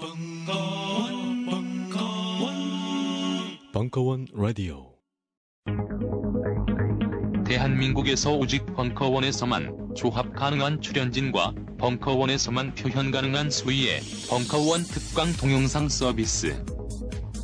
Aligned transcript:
벙커원, 0.00 1.46
벙커원, 1.46 2.52
벙커원 3.72 4.26
라디오. 4.32 4.92
대한민국에서 7.44 8.36
오직 8.36 8.64
벙커원에서만 8.76 9.94
조합 9.96 10.32
가능한 10.36 10.80
출연진과 10.80 11.52
벙커원에서만 11.78 12.76
표현 12.76 13.10
가능한 13.10 13.50
수위의 13.50 14.00
벙커원 14.30 14.82
특강 14.84 15.32
동영상 15.32 15.88
서비스. 15.88 16.54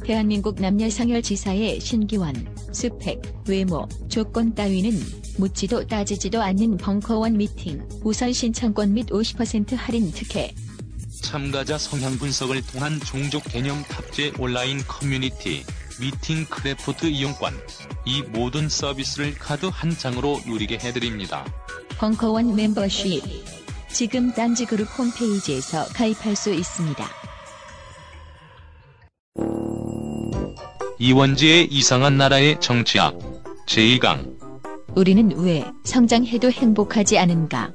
대한민국 0.04 0.60
남녀상열지사의 0.60 1.80
신기원, 1.80 2.34
스펙, 2.72 3.20
외모, 3.48 3.88
조건 4.08 4.54
따위는 4.54 4.92
묻지도 5.38 5.84
따지지도 5.88 6.40
않는 6.40 6.76
벙커원 6.76 7.36
미팅, 7.36 7.82
우선 8.04 8.32
신청권 8.32 8.94
및 8.94 9.06
50% 9.06 9.74
할인 9.74 10.12
특혜. 10.12 10.54
참가자 11.24 11.78
성향 11.78 12.18
분석을 12.18 12.60
통한 12.66 13.00
종족 13.00 13.44
개념 13.44 13.82
탑재 13.84 14.34
온라인 14.38 14.78
커뮤니티, 14.86 15.64
미팅 15.98 16.44
크래프트 16.44 17.06
이용권. 17.06 17.54
이 18.04 18.22
모든 18.22 18.68
서비스를 18.68 19.34
카드 19.34 19.66
한 19.72 19.90
장으로 19.90 20.40
누리게 20.46 20.78
해드립니다. 20.78 21.46
벙커원 21.96 22.54
멤버십. 22.54 23.22
지금 23.88 24.32
딴지그룹 24.34 24.86
홈페이지에서 24.98 25.86
가입할 25.94 26.36
수 26.36 26.52
있습니다. 26.52 27.04
이원재의 30.98 31.68
이상한 31.70 32.18
나라의 32.18 32.60
정치학 32.60 33.18
제2강 33.66 34.34
우리는 34.94 35.32
왜 35.38 35.64
성장해도 35.84 36.50
행복하지 36.50 37.18
않은가? 37.18 37.72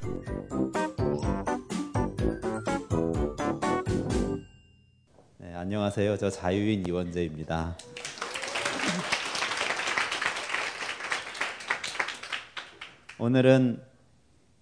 안녕하세요. 5.70 6.16
저 6.16 6.28
자유인 6.28 6.84
이원재입니다. 6.84 7.76
오늘은 13.20 13.80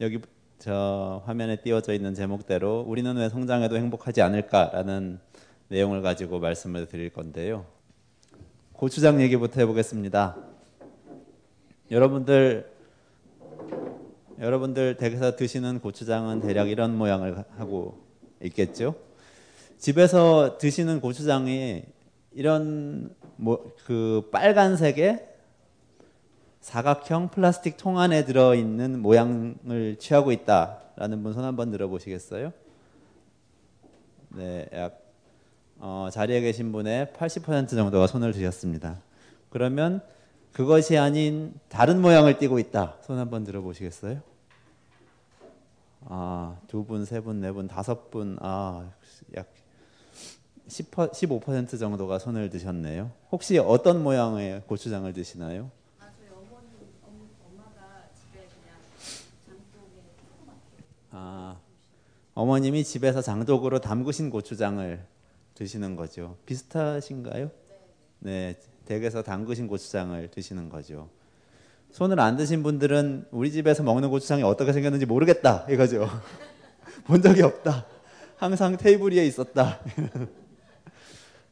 여기 0.02 0.20
저 0.58 1.22
화면에 1.24 1.62
띄워져 1.62 1.94
있는 1.94 2.12
제목대로 2.12 2.84
우리는 2.86 3.16
왜 3.16 3.30
성장해도 3.30 3.78
행복하지 3.78 4.20
않을까라는 4.20 5.18
내용을 5.68 6.02
가지고 6.02 6.40
말씀을 6.40 6.86
드릴 6.88 7.08
건데요. 7.08 7.64
고추장 8.74 9.22
얘기부터 9.22 9.62
해보겠습니다. 9.62 10.36
여러분들 11.90 12.70
여러분들 14.38 14.98
댁에서 14.98 15.36
드시는 15.36 15.80
고추장은 15.80 16.42
대략 16.42 16.68
이런 16.68 16.98
모양을 16.98 17.46
하고 17.56 17.98
있겠죠? 18.42 19.07
집에서 19.78 20.58
드시는 20.58 21.00
고추장이 21.00 21.84
이런 22.32 23.14
뭐 23.36 23.72
그 23.88 24.28
빨간색의 24.30 25.26
사각형 26.60 27.30
플라스틱 27.30 27.78
통 27.78 27.98
안에 27.98 28.26
들어 28.26 28.54
있는 28.54 29.00
모양을 29.00 29.96
취하고 29.98 30.30
있다라는 30.32 31.22
분 31.22 31.32
손 31.32 31.44
한번 31.44 31.70
들어보시겠어요? 31.70 32.52
네, 34.30 34.68
약 34.74 35.00
어, 35.78 36.08
자리에 36.12 36.40
계신 36.42 36.70
분의 36.72 37.06
80% 37.16 37.70
정도가 37.70 38.06
손을 38.08 38.32
드셨습니다. 38.32 39.00
그러면 39.48 40.02
그것이 40.52 40.98
아닌 40.98 41.54
다른 41.68 42.02
모양을 42.02 42.36
띠고 42.38 42.58
있다. 42.58 42.96
손 43.02 43.16
한번 43.18 43.44
들어보시겠어요? 43.44 44.20
아, 46.10 46.56
두 46.66 46.84
분, 46.84 47.04
세 47.06 47.20
분, 47.20 47.40
네 47.40 47.52
분, 47.52 47.68
다섯 47.68 48.10
분, 48.10 48.36
아, 48.40 48.90
약 49.36 49.46
10, 49.54 49.67
15% 50.68 51.78
정도가 51.78 52.18
손을 52.18 52.50
드셨네요. 52.50 53.10
혹시 53.32 53.58
어떤 53.58 54.02
모양의 54.02 54.62
고추장을 54.66 55.10
드시나요? 55.12 55.70
아, 61.10 61.56
어머님이 62.34 62.84
집에서 62.84 63.22
장독으로 63.22 63.80
담그신 63.80 64.30
고추장을 64.30 65.04
드시는 65.54 65.96
거죠. 65.96 66.36
비슷하신가요? 66.46 67.50
네, 68.20 68.56
댁에서 68.84 69.22
담그신 69.22 69.66
고추장을 69.66 70.30
드시는 70.30 70.68
거죠. 70.68 71.08
손을 71.90 72.20
안 72.20 72.36
드신 72.36 72.62
분들은 72.62 73.28
우리 73.30 73.50
집에서 73.50 73.82
먹는 73.82 74.10
고추장이 74.10 74.42
어떻게 74.42 74.72
생겼는지 74.72 75.06
모르겠다 75.06 75.66
이거죠. 75.70 76.06
본 77.04 77.22
적이 77.22 77.42
없다. 77.42 77.86
항상 78.36 78.76
테이블 78.76 79.12
위에 79.12 79.26
있었다. 79.26 79.80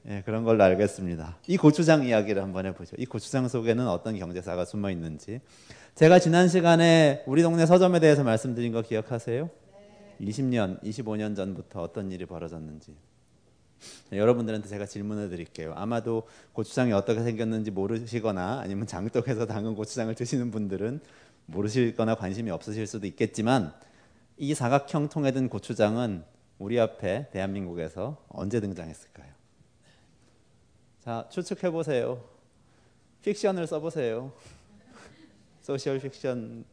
네, 0.08 0.22
그런 0.24 0.44
걸로 0.44 0.62
알겠습니다. 0.62 1.36
이 1.48 1.56
고추장 1.56 2.04
이야기를 2.04 2.40
한번 2.40 2.64
해보죠. 2.66 2.94
이 2.96 3.06
고추장 3.06 3.48
속에는 3.48 3.88
어떤 3.88 4.16
경제사가 4.16 4.64
숨어 4.64 4.88
있는지. 4.92 5.40
제가 5.96 6.20
지난 6.20 6.46
시간에 6.46 7.24
우리 7.26 7.42
동네 7.42 7.66
서점에 7.66 7.98
대해서 7.98 8.22
말씀드린 8.22 8.70
거 8.70 8.82
기억하세요? 8.82 9.50
네. 9.50 10.26
20년, 10.28 10.80
25년 10.84 11.34
전부터 11.34 11.82
어떤 11.82 12.12
일이 12.12 12.24
벌어졌는지. 12.24 12.94
네, 14.10 14.18
여러분들한테 14.18 14.68
제가 14.68 14.86
질문을 14.86 15.28
드릴게요. 15.28 15.72
아마도 15.74 16.28
고추장이 16.52 16.92
어떻게 16.92 17.24
생겼는지 17.24 17.72
모르시거나 17.72 18.60
아니면 18.60 18.86
장독에서 18.86 19.46
담근 19.46 19.74
고추장을 19.74 20.14
드시는 20.14 20.52
분들은 20.52 21.00
모르실거나 21.46 22.14
관심이 22.14 22.52
없으실 22.52 22.86
수도 22.86 23.08
있겠지만 23.08 23.72
이 24.36 24.54
사각형 24.54 25.08
통에 25.08 25.32
든 25.32 25.48
고추장은 25.48 26.22
우리 26.60 26.78
앞에 26.78 27.30
대한민국에서 27.32 28.24
언제 28.28 28.60
등장했을까요? 28.60 29.35
자, 31.06 31.24
추측해 31.30 31.70
보세요. 31.70 32.20
픽션을 33.22 33.68
써 33.68 33.78
보세요. 33.78 34.32
social 35.62 36.00
fiction 36.00 36.64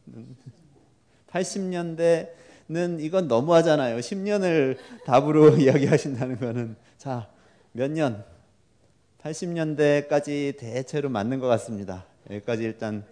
80년대는 1.28 2.98
이건 2.98 3.28
너무하잖아요. 3.28 3.96
10년을 3.98 4.76
답으로 5.04 5.50
이야기하신다는 5.62 6.40
거는 6.40 6.74
자, 6.98 7.28
몇 7.70 7.92
년? 7.92 8.24
80년대까지 9.22 10.58
대체로 10.58 11.10
맞는 11.10 11.38
것 11.38 11.46
같습니다. 11.46 12.04
여기까지 12.28 12.64
일단 12.64 13.04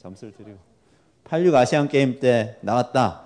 점수를 0.00 0.34
드리고 0.34 0.58
86 1.24 1.54
아시안 1.54 1.88
게임 1.88 2.20
때 2.20 2.58
나왔다. 2.60 3.24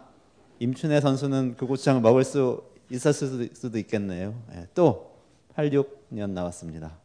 임춘혜 0.61 1.01
선수는 1.01 1.57
그 1.57 1.67
고추장을 1.67 2.01
먹을 2.03 2.23
수 2.23 2.63
있었을 2.89 3.51
수도 3.53 3.79
있겠네요. 3.79 4.41
네, 4.49 4.69
또 4.77 5.11
86년 5.57 6.31
나왔습니다. 6.31 7.05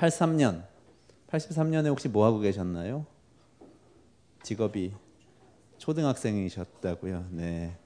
83년, 0.00 0.62
83년에 1.28 1.88
혹시 1.88 2.08
뭐 2.08 2.24
하고 2.24 2.38
계셨나요? 2.38 3.04
직업이 4.42 4.94
초등학생이셨다고요. 5.76 7.26
네. 7.32 7.76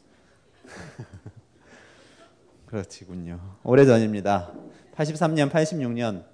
그렇지군요. 2.67 3.41
오래전입니다. 3.65 4.53
83년, 4.95 5.51
86년. 5.51 6.25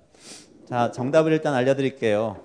자, 0.66 0.92
정답을 0.92 1.32
일단 1.32 1.54
알려 1.54 1.74
드릴게요. 1.74 2.44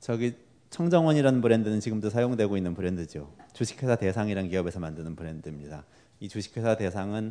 저기 0.00 0.34
청정원이라는 0.70 1.40
브랜드는 1.40 1.78
지금도 1.78 2.10
사용되고 2.10 2.56
있는 2.56 2.74
브랜드죠. 2.74 3.32
주식회사 3.52 3.94
대상이라는 3.94 4.50
기업에서 4.50 4.80
만드는 4.80 5.14
브랜드입니다. 5.14 5.84
이 6.18 6.28
주식회사 6.28 6.76
대상은 6.76 7.30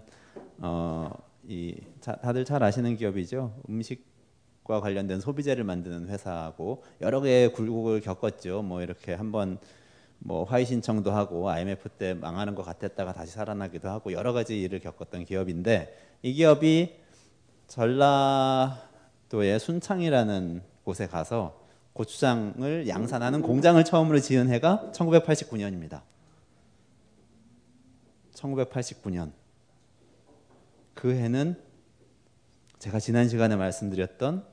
어, 0.62 1.12
이 1.48 1.76
자, 2.02 2.16
다들 2.16 2.46
잘 2.46 2.64
아시는 2.64 2.98
기업이죠. 2.98 3.62
음식과 3.70 4.82
관련된 4.82 5.20
소비재를 5.20 5.64
만드는 5.64 6.10
회사고 6.10 6.84
여러 7.02 7.22
개의 7.22 7.54
굴곡을 7.54 8.02
겪었죠. 8.02 8.62
뭐 8.62 8.82
이렇게 8.82 9.14
한번 9.14 9.58
뭐 10.20 10.44
화해 10.44 10.66
신청도 10.66 11.12
하고 11.12 11.50
IMF 11.50 11.90
때 11.90 12.14
망하는 12.14 12.56
것 12.56 12.64
같았다가 12.64 13.14
다시 13.14 13.32
살아나기도 13.32 13.90
하고 13.90 14.12
여러 14.12 14.34
가지 14.34 14.62
일을 14.62 14.80
겪었던 14.80 15.26
기업인데 15.26 15.98
이 16.22 16.34
기업이 16.34 16.96
전라도의 17.68 19.60
순창이라는 19.60 20.62
곳에 20.84 21.08
가서 21.08 21.60
고추장을 21.94 22.88
양산하는 22.88 23.42
공장을 23.42 23.84
처음으로 23.84 24.20
지은 24.20 24.50
해가 24.50 24.92
1989년입니다. 24.94 26.02
1989년. 28.34 29.32
그 31.00 31.16
해는 31.16 31.56
제가 32.78 33.00
지난 33.00 33.30
시간에 33.30 33.56
말씀드렸던 33.56 34.46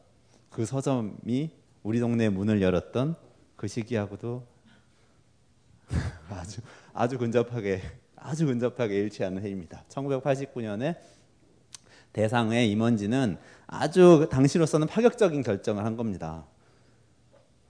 그 0.48 0.64
서점이 0.64 1.50
우리 1.82 1.98
동네에 1.98 2.28
문을 2.28 2.62
열었던 2.62 3.16
그 3.56 3.66
시기하고도 3.66 4.46
아주 6.30 6.60
아주 6.92 7.18
근접하게 7.18 7.82
아주 8.14 8.46
근접하게 8.46 8.94
일치하는 8.94 9.42
해입니다. 9.42 9.82
1989년에 9.88 10.96
대상의 12.12 12.70
임원진은 12.70 13.38
아주 13.66 14.28
당시로서는 14.30 14.86
파격적인 14.86 15.42
결정을 15.42 15.84
한 15.84 15.96
겁니다. 15.96 16.46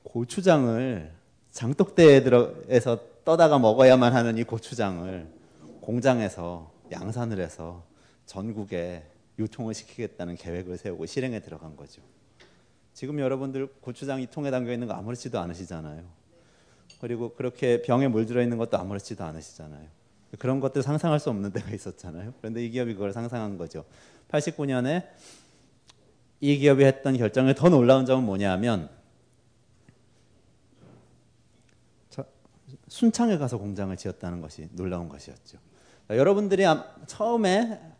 고추장을 0.02 1.14
장독대에 1.50 2.22
들어에서 2.22 3.00
떠다가 3.24 3.58
먹어야만 3.58 4.14
하는 4.14 4.36
이 4.36 4.44
고추장을 4.44 5.32
공장에서 5.80 6.70
양산을 6.92 7.40
해서 7.40 7.95
전국에 8.26 9.04
유통을 9.38 9.74
시키겠다는 9.74 10.36
계획을 10.36 10.76
세우고 10.76 11.06
실행에 11.06 11.40
들어간 11.40 11.76
거죠. 11.76 12.02
지금 12.92 13.18
여러분들 13.20 13.66
고추장 13.80 14.20
이 14.20 14.26
통에 14.26 14.50
담겨 14.50 14.72
있는 14.72 14.86
거 14.86 14.94
아무렇지도 14.94 15.38
않으시잖아요. 15.38 16.04
그리고 17.00 17.34
그렇게 17.34 17.82
병에 17.82 18.08
물들어 18.08 18.42
있는 18.42 18.56
것도 18.58 18.78
아무렇지도 18.78 19.22
않으시잖아요. 19.24 19.86
그런 20.38 20.60
것들 20.60 20.82
상상할 20.82 21.20
수 21.20 21.30
없는 21.30 21.52
데가 21.52 21.70
있었잖아요. 21.70 22.34
그런데 22.38 22.64
이 22.64 22.70
기업이 22.70 22.94
그걸 22.94 23.12
상상한 23.12 23.58
거죠. 23.58 23.84
89년에 24.28 25.06
이 26.40 26.58
기업이 26.58 26.84
했던 26.84 27.16
결정에 27.16 27.54
더 27.54 27.68
놀라운 27.68 28.06
점은 28.06 28.24
뭐냐면 28.24 28.90
순창에 32.88 33.36
가서 33.36 33.58
공장을 33.58 33.94
지었다는 33.96 34.40
것이 34.40 34.68
놀라운 34.72 35.08
것이었죠. 35.08 35.58
여러분들이 36.08 36.64
처음에 37.06 37.95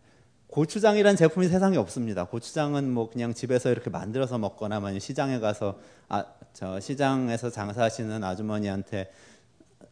고추장이란 0.49 1.17
제품이 1.17 1.49
세상에 1.49 1.77
없습니다. 1.77 2.25
고추장은 2.25 2.91
뭐 2.93 3.11
그냥 3.11 3.35
집에서 3.35 3.71
이렇게 3.71 3.91
만들어서 3.91 4.39
먹거나 4.39 4.77
아니면 4.77 5.01
시장에 5.01 5.39
가서 5.39 5.79
아, 6.09 6.25
저 6.53 6.79
시장에서 6.81 7.51
장사하시는 7.51 8.23
아주머니한테 8.23 9.11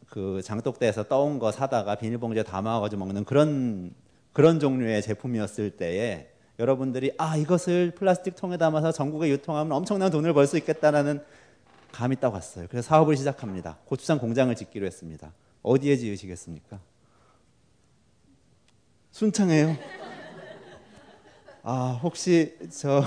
그 0.09 0.41
장독대에서 0.43 1.03
떠온 1.03 1.39
거 1.39 1.51
사다가 1.51 1.95
비닐봉지에 1.95 2.43
담아가지고 2.43 2.99
먹는 3.05 3.25
그런 3.25 3.93
그런 4.33 4.59
종류의 4.59 5.01
제품이었을 5.01 5.71
때에 5.71 6.29
여러분들이 6.57 7.13
아 7.17 7.35
이것을 7.35 7.91
플라스틱 7.91 8.35
통에 8.35 8.57
담아서 8.57 8.91
전국에 8.91 9.29
유통하면 9.29 9.73
엄청난 9.73 10.09
돈을 10.09 10.33
벌 10.33 10.47
수 10.47 10.57
있겠다라는 10.57 11.21
감이 11.91 12.15
딱 12.17 12.33
왔어요. 12.33 12.67
그래서 12.69 12.87
사업을 12.87 13.15
시작합니다. 13.17 13.77
고추장 13.85 14.19
공장을 14.19 14.53
짓기로 14.55 14.85
했습니다. 14.85 15.31
어디에 15.61 15.95
지으시겠습니까? 15.97 16.79
순창에요. 19.11 20.04
아 21.67 21.99
혹시 22.03 22.55
저 22.69 23.03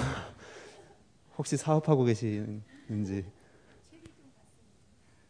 혹시 1.39 1.57
사업하고 1.57 2.03
계시는지 2.03 3.25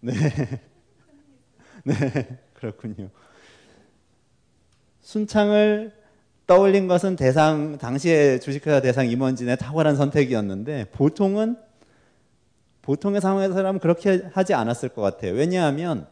네. 0.01 0.13
네, 1.85 1.95
그렇군요. 2.55 3.11
순창을 5.03 5.93
떠올린 6.47 6.89
것은 6.89 7.17
대상 7.17 7.77
당시에 7.77 8.39
주식회사 8.39 8.81
대상 8.81 9.07
임원진의 9.11 9.59
탁월한 9.59 9.97
선택이었는데 9.97 10.87
보통은 10.93 11.59
보통의 12.81 13.21
상황에서라면 13.21 13.79
그렇게 13.79 14.27
하지 14.33 14.55
않았을 14.55 14.89
것 14.89 15.03
같아요. 15.03 15.35
왜냐하면 15.35 16.07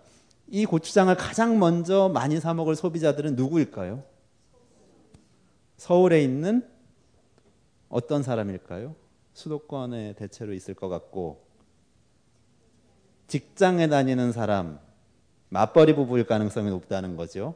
이 0.49 0.67
고추장을 0.67 1.15
가장 1.17 1.59
먼저 1.59 2.11
많이 2.13 2.39
사 2.41 2.53
먹을 2.53 2.77
소비자들은 2.77 3.37
누구일까요? 3.37 4.05
서울에 5.79 6.23
있는 6.23 6.76
어떤 7.89 8.23
사람일까요? 8.23 8.95
수도권에 9.35 10.15
대체로 10.15 10.53
있을 10.53 10.75
것 10.75 10.89
같고 10.89 11.45
직장에 13.27 13.89
다니는 13.89 14.33
사람 14.33 14.79
맞벌이 15.51 15.95
부부일 15.95 16.27
가능성이 16.27 16.71
높다는 16.71 17.17
거죠. 17.17 17.55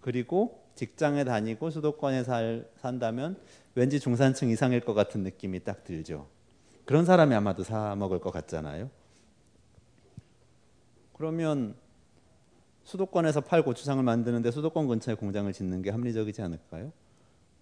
그리고 0.00 0.62
직장에 0.74 1.24
다니고 1.24 1.70
수도권에 1.70 2.24
살, 2.24 2.68
산다면 2.76 3.40
왠지 3.74 4.00
중산층 4.00 4.50
이상일 4.50 4.80
것 4.80 4.94
같은 4.94 5.22
느낌이 5.22 5.64
딱 5.64 5.84
들죠. 5.84 6.28
그런 6.84 7.04
사람이 7.04 7.34
아마도 7.34 7.62
사 7.62 7.94
먹을 7.96 8.20
것 8.20 8.30
같잖아요. 8.30 8.90
그러면 11.12 11.76
수도권에서 12.84 13.42
팔 13.42 13.62
고추장을 13.62 14.02
만드는데 14.02 14.50
수도권 14.50 14.88
근처에 14.88 15.14
공장을 15.14 15.52
짓는 15.52 15.82
게 15.82 15.90
합리적이지 15.90 16.42
않을까요? 16.42 16.92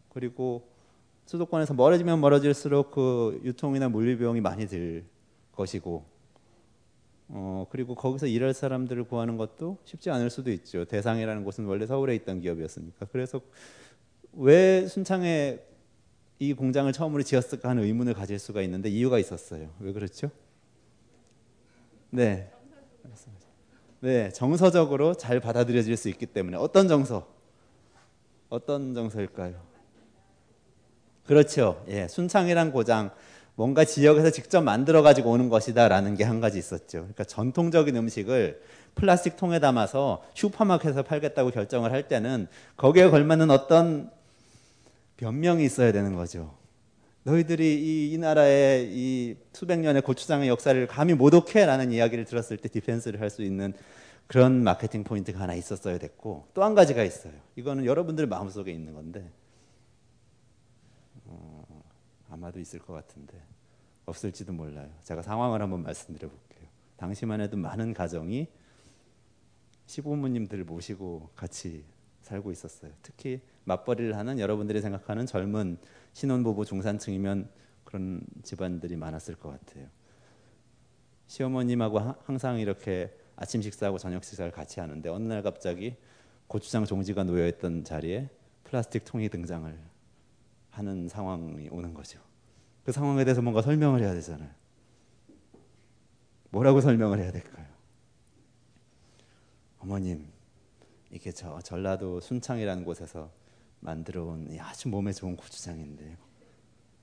그리고 0.08 0.69
수도권에서 1.30 1.74
멀어지면 1.74 2.20
멀어질수록 2.20 2.90
그 2.90 3.40
유통이나 3.44 3.88
물류 3.88 4.18
비용이 4.18 4.40
많이 4.40 4.66
들 4.66 5.04
것이고 5.52 6.04
어, 7.28 7.66
그리고 7.70 7.94
거기서 7.94 8.26
일할 8.26 8.52
사람들을 8.52 9.04
구하는 9.04 9.36
것도 9.36 9.78
쉽지 9.84 10.10
않을 10.10 10.28
수도 10.28 10.50
있죠. 10.50 10.84
대상이라는 10.86 11.44
곳은 11.44 11.66
원래 11.66 11.86
서울에 11.86 12.16
있던 12.16 12.40
기업이었으니까. 12.40 13.06
그래서 13.12 13.40
왜 14.32 14.88
순창에 14.88 15.60
이 16.40 16.52
공장을 16.52 16.92
처음으로 16.92 17.22
지었을까 17.22 17.68
하는 17.68 17.84
의문을 17.84 18.14
가질 18.14 18.40
수가 18.40 18.60
있는데 18.62 18.88
이유가 18.88 19.20
있었어요. 19.20 19.70
왜 19.78 19.92
그렇죠? 19.92 20.32
네. 22.10 22.50
네, 24.00 24.30
정서적으로 24.30 25.14
잘 25.14 25.38
받아들여질 25.38 25.96
수 25.96 26.08
있기 26.08 26.26
때문에 26.26 26.56
어떤 26.56 26.88
정서? 26.88 27.28
어떤 28.48 28.94
정서일까요? 28.94 29.69
그렇죠. 31.26 31.84
예, 31.88 32.08
순창이란 32.08 32.72
고장 32.72 33.10
뭔가 33.54 33.84
지역에서 33.84 34.30
직접 34.30 34.62
만들어 34.62 35.02
가지고 35.02 35.30
오는 35.30 35.48
것이다라는 35.48 36.16
게 36.16 36.24
한 36.24 36.40
가지 36.40 36.58
있었죠. 36.58 37.00
그러니까 37.00 37.24
전통적인 37.24 37.94
음식을 37.96 38.62
플라스틱 38.94 39.36
통에 39.36 39.60
담아서 39.60 40.24
슈퍼마켓에서 40.34 41.02
팔겠다고 41.02 41.50
결정을 41.50 41.92
할 41.92 42.08
때는 42.08 42.48
거기에 42.76 43.08
걸맞는 43.10 43.50
어떤 43.50 44.10
변명이 45.18 45.64
있어야 45.64 45.92
되는 45.92 46.14
거죠. 46.16 46.54
너희들이 47.24 47.74
이, 47.80 48.12
이 48.14 48.18
나라의 48.18 48.88
이 48.90 49.36
수백 49.52 49.78
년의 49.80 50.02
고추장의 50.02 50.48
역사를 50.48 50.86
감히 50.86 51.12
모독해라는 51.14 51.92
이야기를 51.92 52.24
들었을 52.24 52.56
때 52.56 52.68
디펜스를 52.68 53.20
할 53.20 53.28
수 53.30 53.42
있는 53.42 53.74
그런 54.26 54.62
마케팅 54.64 55.04
포인트가 55.04 55.40
하나 55.40 55.54
있었어야 55.54 55.98
됐고 55.98 56.46
또 56.54 56.62
한 56.64 56.74
가지가 56.74 57.02
있어요. 57.04 57.32
이거는 57.56 57.84
여러분들 57.84 58.26
마음속에 58.26 58.72
있는 58.72 58.94
건데 58.94 59.28
어, 61.26 61.82
아마도 62.40 62.58
있을 62.58 62.78
것 62.78 62.94
같은데 62.94 63.40
없을지도 64.06 64.54
몰라요. 64.54 64.90
제가 65.04 65.20
상황을 65.20 65.60
한번 65.60 65.82
말씀드려 65.82 66.28
볼게요. 66.28 66.66
당시만 66.96 67.40
해도 67.42 67.58
많은 67.58 67.92
가정이 67.92 68.48
시부모님들을 69.84 70.64
모시고 70.64 71.28
같이 71.36 71.84
살고 72.22 72.50
있었어요. 72.50 72.92
특히 73.02 73.42
맞벌이를 73.64 74.16
하는 74.16 74.38
여러분들이 74.38 74.80
생각하는 74.80 75.26
젊은 75.26 75.78
신혼부부 76.14 76.64
중산층이면 76.64 77.50
그런 77.84 78.22
집안들이 78.42 78.96
많았을 78.96 79.34
것 79.34 79.50
같아요. 79.50 79.86
시어머님하고 81.26 81.98
항상 82.24 82.58
이렇게 82.58 83.14
아침 83.36 83.60
식사하고 83.60 83.98
저녁 83.98 84.24
식사를 84.24 84.50
같이 84.50 84.80
하는데 84.80 85.08
어느 85.08 85.24
날 85.24 85.42
갑자기 85.42 85.96
고추장 86.46 86.84
종지가 86.84 87.24
놓여 87.24 87.46
있던 87.48 87.84
자리에 87.84 88.28
플라스틱 88.64 89.04
통이 89.04 89.28
등장을 89.28 89.78
하는 90.70 91.08
상황이 91.08 91.68
오는 91.70 91.94
거죠. 91.94 92.29
그 92.84 92.92
상황에 92.92 93.24
대해서 93.24 93.42
뭔가 93.42 93.62
설명을 93.62 94.00
해야 94.00 94.14
되잖아요. 94.14 94.50
뭐라고 96.50 96.80
설명을 96.80 97.18
해야 97.20 97.30
될까요? 97.30 97.66
어머님, 99.78 100.28
이게 101.10 101.32
저 101.32 101.60
전라도 101.60 102.20
순창이라는 102.20 102.84
곳에서 102.84 103.30
만들어 103.80 104.24
온 104.24 104.48
아주 104.60 104.88
몸에 104.88 105.12
좋은 105.12 105.36
고추장인데 105.36 106.16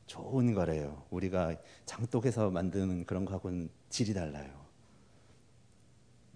좋은 0.06 0.54
거래요. 0.54 1.04
우리가 1.10 1.56
장독에서 1.86 2.50
만드는 2.50 3.06
그런 3.06 3.26
거하고는 3.26 3.70
질이 3.90 4.14
달라요. 4.14 4.68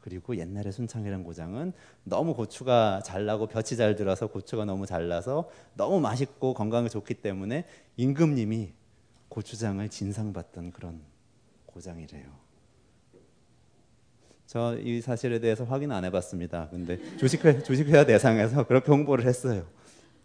그리고 0.02 0.36
옛날에 0.36 0.72
순창이라는 0.72 1.24
고장은 1.24 1.74
너무 2.04 2.34
고추가 2.34 3.02
잘 3.04 3.26
나고 3.26 3.48
볕이 3.48 3.78
잘 3.78 3.96
들어서 3.96 4.28
고추가 4.28 4.66
너무 4.66 4.86
잘 4.88 5.08
나서 5.08 5.50
너무 5.76 6.00
맛있고 6.00 6.54
건강에 6.56 6.90
좋기 6.90 7.16
때문에 7.16 7.66
임금님이 7.98 8.74
고추장을 9.32 9.88
진상받던 9.88 10.72
그런 10.72 11.00
고장이래요. 11.66 12.26
저 14.46 14.78
이 14.78 15.00
사실에 15.00 15.40
대해서 15.40 15.64
확인 15.64 15.94
안 15.94 16.04
해봤습니다. 16.04 16.68
근데 16.70 17.00
주식회 17.18 17.64
주식회사 17.64 18.06
대상에서 18.06 18.68
그렇게 18.68 18.92
홍보를 18.92 19.26
했어요. 19.26 19.66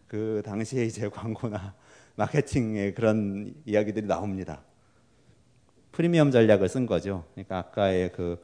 그 0.09 0.43
당시에 0.45 0.85
이제 0.85 1.09
광고나 1.09 1.75
마케팅에 2.17 2.95
그런 2.95 3.55
이야기들이 3.65 4.07
나옵니다. 4.07 4.63
프리미엄 5.93 6.33
전략을 6.33 6.69
쓴 6.69 6.87
거죠. 6.87 7.25
그러니까 7.35 7.59
아까의 7.59 8.11
그 8.11 8.43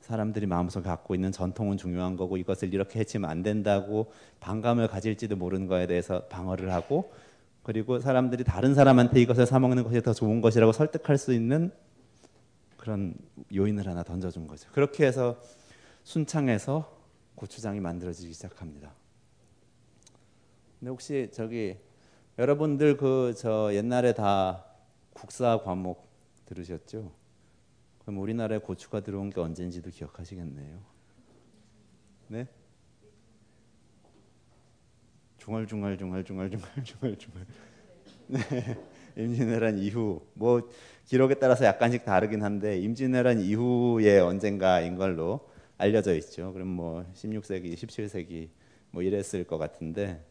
사람들이 0.00 0.44
마음속에 0.44 0.86
갖고 0.86 1.14
있는 1.14 1.32
전통은 1.32 1.78
중요한 1.78 2.18
거고 2.18 2.36
이것을 2.36 2.74
이렇게 2.74 3.00
해치면 3.00 3.30
안 3.30 3.42
된다고 3.42 4.12
반감을 4.40 4.88
가질지도 4.88 5.36
모르는 5.36 5.68
거에 5.68 5.86
대해서 5.86 6.26
방어를 6.26 6.70
하고 6.70 7.10
그리고 7.62 8.00
사람들이 8.00 8.44
다른 8.44 8.74
사람한테 8.74 9.20
이것을 9.20 9.46
사 9.46 9.58
먹는 9.58 9.84
것이 9.84 10.00
더 10.02 10.12
좋은 10.12 10.40
것이라고 10.40 10.72
설득할 10.72 11.16
수 11.16 11.32
있는 11.32 11.72
그런 12.76 13.14
요인을 13.54 13.86
하나 13.86 14.02
던져준 14.02 14.48
거죠. 14.48 14.68
그렇게 14.72 15.06
해서 15.06 15.40
순창에서 16.02 17.00
고추장이 17.36 17.80
만들어지기 17.80 18.32
시작합니다. 18.32 18.92
근데 20.80 20.90
혹시 20.90 21.30
저기 21.32 21.76
여러분들 22.38 22.96
그 22.96 23.34
저 23.36 23.72
옛날에 23.72 24.14
다 24.14 24.64
국사 25.12 25.60
과목 25.62 26.08
들으셨죠? 26.46 27.12
그럼 28.00 28.18
우리나라에 28.18 28.58
고추가 28.58 29.00
들어온 29.00 29.30
게 29.30 29.40
언젠지도 29.40 29.90
기억하시겠네요. 29.90 30.80
네? 32.28 32.48
중얼중얼 35.44 35.98
중얼중얼 35.98 36.50
중얼중얼 36.50 37.16
중얼. 37.18 37.46
네. 38.28 38.40
임진왜란 39.16 39.78
이후 39.78 40.22
뭐 40.34 40.68
기록에 41.04 41.34
따라서 41.34 41.64
약간씩 41.64 42.04
다르긴 42.04 42.42
한데 42.42 42.78
임진왜란 42.78 43.40
이후에 43.40 44.20
언젠가인 44.20 44.96
걸로 44.96 45.40
알려져 45.76 46.14
있죠. 46.16 46.52
그럼 46.52 46.68
뭐 46.68 47.04
16세기, 47.14 47.74
17세기 47.74 48.48
뭐 48.90 49.02
이랬을 49.02 49.44
것 49.44 49.58
같은데 49.58 50.24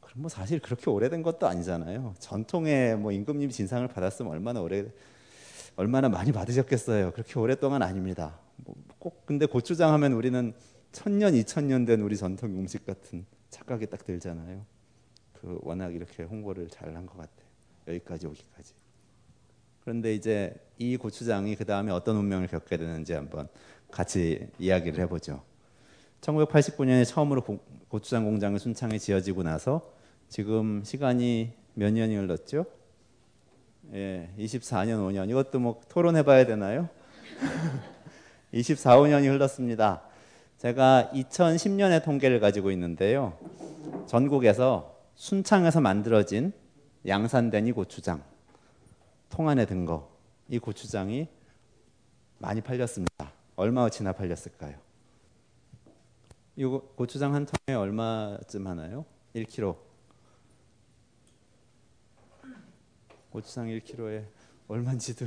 그럼 0.00 0.22
뭐 0.22 0.28
사실 0.28 0.60
그렇게 0.60 0.88
오래된 0.88 1.22
것도 1.22 1.46
아니잖아요. 1.46 2.14
전통의 2.18 2.96
뭐 2.96 3.12
임금님 3.12 3.50
진상을 3.50 3.86
받았으면 3.88 4.30
얼마나 4.30 4.60
오래 4.60 4.86
얼마나 5.76 6.08
많이 6.08 6.32
받으셨겠어요. 6.32 7.12
그렇게 7.12 7.38
오랫동안 7.38 7.82
아닙니다. 7.82 8.38
뭐 8.56 8.74
꼭 9.04 9.26
근데 9.26 9.44
고추장 9.44 9.92
하면 9.92 10.14
우리는 10.14 10.54
천년, 10.90 11.34
이천년 11.34 11.84
된 11.84 12.00
우리 12.00 12.16
전통 12.16 12.48
음식 12.58 12.86
같은 12.86 13.26
착각이 13.54 13.86
딱 13.86 14.04
들잖아요. 14.04 14.64
그 15.32 15.58
워낙 15.62 15.94
이렇게 15.94 16.24
홍보를 16.24 16.68
잘 16.68 16.94
한 16.96 17.06
것 17.06 17.16
같아요. 17.18 17.46
여기까지 17.88 18.26
오기까지. 18.26 18.74
그런데 19.82 20.14
이제 20.14 20.54
이 20.78 20.96
고추장이 20.96 21.54
그 21.56 21.64
다음에 21.64 21.92
어떤 21.92 22.16
운명을 22.16 22.48
겪게 22.48 22.76
되는지 22.76 23.12
한번 23.12 23.48
같이 23.90 24.48
이야기를 24.58 24.98
해보죠. 25.04 25.42
1989년에 26.22 27.06
처음으로 27.06 27.42
고추장 27.88 28.24
공장이 28.24 28.58
순창에 28.58 28.98
지어지고 28.98 29.42
나서 29.42 29.92
지금 30.28 30.82
시간이 30.82 31.52
몇 31.74 31.92
년이 31.92 32.16
흘렀죠? 32.16 32.64
예, 33.92 34.30
24년, 34.38 35.06
5년. 35.06 35.28
이것도 35.30 35.60
뭐 35.60 35.80
토론해봐야 35.90 36.46
되나요? 36.46 36.88
24, 38.52 38.96
5년이 38.96 39.28
흘렀습니다. 39.28 40.02
제가 40.64 41.10
2010년의 41.12 42.02
통계를 42.02 42.40
가지고 42.40 42.70
있는데요. 42.70 43.38
전국에서 44.06 44.98
순창에서 45.14 45.82
만들어진 45.82 46.54
양산된 47.06 47.66
이 47.66 47.72
고추장, 47.72 48.24
통 49.28 49.50
안에 49.50 49.66
든 49.66 49.84
거, 49.84 50.10
이 50.48 50.58
고추장이 50.58 51.28
많이 52.38 52.62
팔렸습니다. 52.62 53.30
얼마어치나 53.56 54.12
팔렸을까요? 54.12 54.78
이 56.56 56.64
고추장 56.64 57.34
한 57.34 57.44
통에 57.44 57.76
얼마쯤 57.76 58.66
하나요? 58.66 59.04
1kg. 59.34 59.76
고추장 63.28 63.66
1kg에 63.66 64.24
얼마인지도 64.68 65.26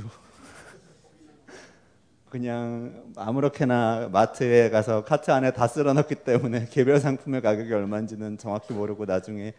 그냥 2.30 3.12
아무렇게나 3.16 4.10
마트에 4.12 4.68
가서 4.70 5.04
카트 5.04 5.30
안에 5.30 5.52
다 5.52 5.66
쓸어 5.66 5.92
넣기 5.94 6.14
때문에 6.16 6.66
개별 6.70 7.00
상품의 7.00 7.40
가격이 7.40 7.72
얼마인지는 7.72 8.38
정확히 8.38 8.74
모르고 8.74 9.06
나중에 9.06 9.54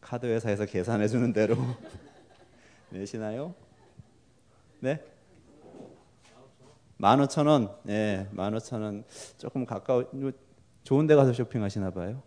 카드 0.00 0.26
회사에서 0.26 0.66
계산해 0.66 1.08
주는 1.08 1.32
대로 1.32 1.56
내시나요? 2.90 3.54
네? 4.80 5.02
15,000원. 7.00 7.74
예, 7.88 8.28
15,000원. 8.34 9.04
조금 9.38 9.64
가까워 9.64 10.04
좋은 10.84 11.06
데 11.06 11.14
가서 11.14 11.32
쇼핑하시나 11.32 11.90
봐요. 11.90 12.22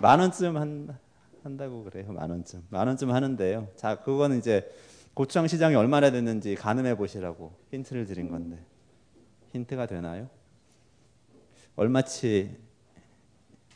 만 0.00 0.18
원쯤 0.18 0.56
한, 0.56 0.98
한다고 1.44 1.84
그래요. 1.84 2.12
만 2.12 2.30
원쯤. 2.30 2.66
만 2.70 2.88
원쯤 2.88 3.12
하는데요. 3.12 3.68
자, 3.76 4.00
그거는 4.00 4.38
이제 4.38 4.68
고추장 5.14 5.46
시장이 5.46 5.74
얼마나 5.76 6.10
됐는지 6.10 6.54
가늠해 6.54 6.96
보시라고 6.96 7.52
힌트를 7.70 8.06
드린 8.06 8.28
건데. 8.30 8.58
힌트가 9.52 9.86
되나요? 9.86 10.28
얼마치 11.76 12.56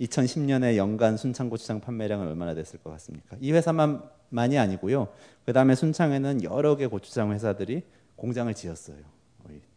2010년에 0.00 0.76
연간 0.76 1.16
순창 1.16 1.48
고추장 1.48 1.80
판매량은 1.80 2.26
얼마나 2.26 2.54
됐을 2.54 2.80
것 2.82 2.90
같습니까? 2.90 3.36
이 3.40 3.52
회사만만이 3.52 4.58
아니고요. 4.58 5.08
그 5.46 5.52
다음에 5.52 5.74
순창에는 5.74 6.42
여러 6.42 6.76
개 6.76 6.86
고추장 6.86 7.32
회사들이 7.32 7.82
공장을 8.16 8.52
지었어요. 8.54 8.98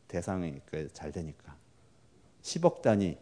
대상이 0.07 0.61
잘 0.93 1.11
되니까 1.11 1.55
10억 2.41 2.81
단위, 2.81 3.17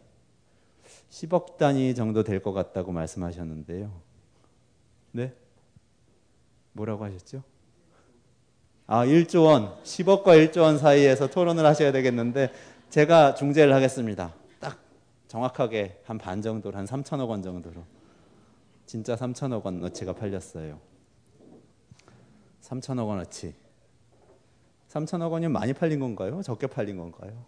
10억 1.10 1.56
단위 1.56 1.94
정도 1.96 2.22
될 2.22 2.40
것 2.40 2.52
같다고 2.52 2.92
말씀하셨는데요. 2.92 3.90
네? 5.12 5.34
뭐라고 6.72 7.04
하셨죠? 7.04 7.42
아, 8.86 9.04
1조 9.04 9.44
원, 9.44 9.74
10억과 9.82 10.26
1조 10.50 10.60
원 10.62 10.78
사이에서 10.78 11.26
토론을 11.28 11.64
하셔야 11.66 11.90
되겠는데 11.92 12.52
제가 12.88 13.34
중재를 13.34 13.74
하겠습니다. 13.74 14.32
딱 14.60 14.78
정확하게 15.28 16.00
한 16.04 16.18
반 16.18 16.40
정도로 16.40 16.78
한 16.78 16.84
3천억 16.86 17.28
원 17.28 17.42
정도로 17.42 17.82
진짜 18.86 19.16
3천억 19.16 19.64
원어치가 19.64 20.12
팔렸어요. 20.12 20.78
3천억 22.62 23.08
원어치. 23.08 23.54
3천억 24.88 25.32
원이면 25.32 25.52
많이 25.52 25.72
팔린 25.72 25.98
건가요? 25.98 26.40
적게 26.42 26.68
팔린 26.68 26.96
건가요? 26.96 27.44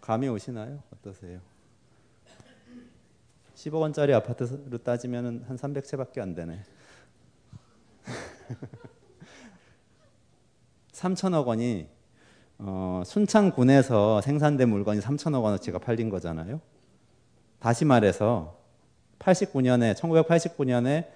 감이 0.00 0.28
오시나요? 0.28 0.80
어떠세요? 0.92 1.40
10억 3.56 3.80
원짜리 3.80 4.14
아파트로 4.14 4.78
따지면 4.78 5.44
한 5.48 5.56
300채밖에 5.56 6.20
안 6.20 6.34
되네. 6.34 6.62
3천억 10.94 11.46
원이 11.46 11.86
어, 12.58 13.02
순창군에서 13.04 14.20
생산된 14.20 14.68
물건이 14.68 15.00
3천억 15.00 15.42
원어치가 15.42 15.78
팔린 15.78 16.08
거잖아요. 16.08 16.60
다시 17.58 17.84
말해서 17.84 18.56
89년에 19.18 19.94
1989년에 19.94 21.08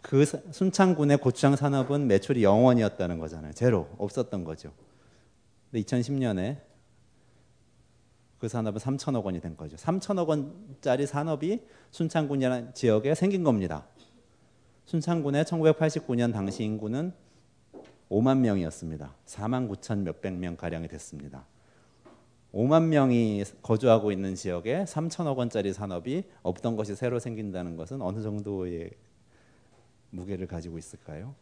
그 0.00 0.24
순창군의 0.24 1.18
고추장 1.18 1.56
산업은 1.56 2.06
매출이 2.06 2.42
0원이었다는 2.42 3.18
거잖아요. 3.18 3.52
제로 3.52 3.88
없었던 3.98 4.44
거죠. 4.44 4.72
근데 5.70 5.84
2010년에 5.84 6.58
그 8.38 8.48
산업은 8.48 8.78
3천억 8.78 9.24
원이 9.24 9.40
된 9.40 9.56
거죠. 9.56 9.76
3천억 9.76 10.28
원짜리 10.28 11.06
산업이 11.06 11.62
순창군이라는 11.90 12.74
지역에 12.74 13.14
생긴 13.14 13.42
겁니다. 13.42 13.86
순창군의 14.84 15.44
1989년 15.44 16.32
당시 16.32 16.62
인구는 16.62 17.12
5만 18.10 18.38
명이었습니다. 18.38 19.14
4만 19.26 19.68
9천 19.68 20.00
몇백 20.00 20.34
명 20.34 20.56
가량이 20.56 20.88
됐습니다. 20.88 21.46
5만 22.52 22.86
명이 22.86 23.44
거주하고 23.62 24.12
있는 24.12 24.34
지역에 24.34 24.84
3천억 24.84 25.36
원짜리 25.36 25.72
산업이 25.72 26.24
없던 26.42 26.76
것이 26.76 26.94
새로 26.94 27.18
생긴다는 27.18 27.76
것은 27.76 28.00
어느 28.00 28.22
정도의 28.22 28.92
무게를 30.10 30.46
가지고 30.46 30.78
있을까요? 30.78 31.34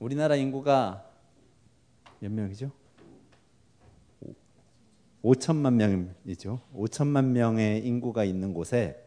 우리나라 0.00 0.34
인구가 0.34 1.04
몇 2.18 2.32
명이죠? 2.32 2.72
5천만 5.22 5.74
명이죠. 5.74 6.60
5천만 6.74 7.26
명의 7.26 7.84
인구가 7.86 8.24
있는 8.24 8.54
곳에 8.54 9.04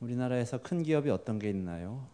우리나라에서 0.00 0.62
큰 0.62 0.82
기업이 0.82 1.10
어떤 1.10 1.38
게 1.38 1.50
있나요? 1.50 2.06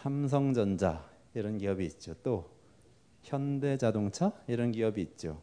삼성전자 0.00 1.06
이런 1.34 1.58
기업이 1.58 1.84
있죠. 1.84 2.14
또 2.22 2.50
현대자동차 3.22 4.32
이런 4.46 4.72
기업이 4.72 5.02
있죠. 5.02 5.42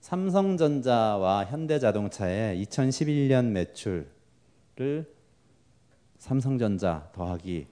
삼성전자와 0.00 1.44
현대자동차의 1.44 2.60
2011년 2.64 3.52
매출을 3.52 5.14
삼성전자 6.18 7.08
더하기 7.14 7.68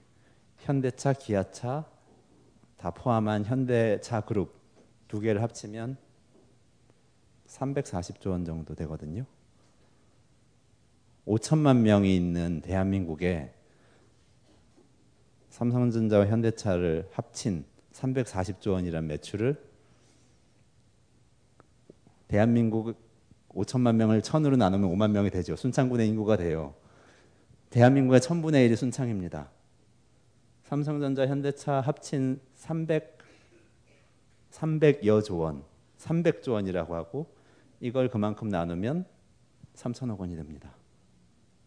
현대차, 0.59 1.11
기아차 1.11 1.85
다 2.77 2.91
포함한 2.91 3.43
현대차 3.43 4.21
그룹 4.21 4.55
두 5.09 5.19
개를 5.19 5.41
합치면 5.41 5.97
340조 7.47 8.29
원 8.29 8.45
정도 8.45 8.75
되거든요. 8.75 9.25
5천만 11.25 11.79
명이 11.79 12.15
있는 12.15 12.61
대한민국에 12.61 13.56
삼성전자와 15.57 16.27
현대차를 16.27 17.09
합친 17.13 17.65
340조 17.91 18.73
원이란 18.73 19.07
매출을 19.07 19.59
대한민국 22.27 22.95
5천만 23.49 23.95
명을 23.95 24.21
천으로 24.21 24.55
나누면 24.55 24.87
5만 24.91 25.09
명이 25.09 25.31
되죠. 25.31 25.55
순창군의 25.55 26.07
인구가 26.09 26.37
돼요. 26.37 26.75
대한민국의 27.71 28.21
천분의 28.21 28.69
1이 28.69 28.75
순창입니다. 28.75 29.49
삼성전자, 30.65 31.25
현대차 31.25 31.81
합친 31.81 32.39
300 32.53 33.17
300여 34.51 35.25
조 35.25 35.37
원, 35.39 35.63
300조 35.97 36.51
원이라고 36.51 36.93
하고 36.93 37.33
이걸 37.79 38.09
그만큼 38.09 38.49
나누면 38.49 39.05
3천억 39.73 40.19
원이 40.19 40.35
됩니다. 40.35 40.69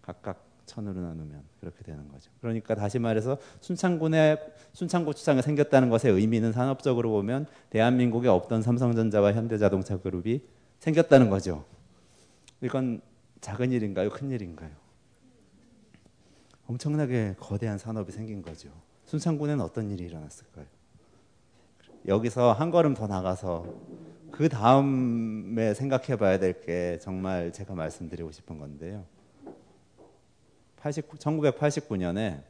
각각 0.00 0.49
천으로 0.70 1.00
나누면 1.00 1.42
그렇게 1.60 1.82
되는 1.82 2.06
거죠. 2.08 2.30
그러니까 2.40 2.74
다시 2.76 2.98
말해서 3.00 3.38
순창군에 3.60 4.38
순창고추장이 4.72 5.42
생겼다는 5.42 5.90
것의 5.90 6.14
의미는 6.14 6.52
산업적으로 6.52 7.10
보면 7.10 7.46
대한민국에 7.70 8.28
없던 8.28 8.62
삼성전자와 8.62 9.32
현대자동차 9.32 9.98
그룹이 9.98 10.42
생겼다는 10.78 11.28
거죠. 11.28 11.64
이건 12.60 13.00
작은 13.40 13.72
일인가요? 13.72 14.10
큰 14.10 14.30
일인가요? 14.30 14.70
엄청나게 16.68 17.34
거대한 17.40 17.76
산업이 17.78 18.12
생긴 18.12 18.42
거죠. 18.42 18.68
순창군에는 19.06 19.64
어떤 19.64 19.90
일이 19.90 20.04
일어났을까요? 20.04 20.66
여기서 22.06 22.52
한 22.52 22.70
걸음 22.70 22.94
더 22.94 23.06
나가서 23.08 23.66
그 24.30 24.48
다음에 24.48 25.74
생각해 25.74 26.16
봐야 26.16 26.38
될 26.38 26.60
게 26.60 26.98
정말 27.02 27.52
제가 27.52 27.74
말씀드리고 27.74 28.30
싶은 28.30 28.58
건데요. 28.58 29.04
89, 30.80 31.16
1989년에 31.18 32.42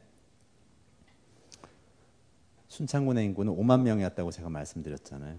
순창군의 2.67 3.25
인구는 3.25 3.53
5만 3.55 3.81
명이었다고 3.81 4.31
제가 4.31 4.49
말씀드렸잖아요. 4.49 5.37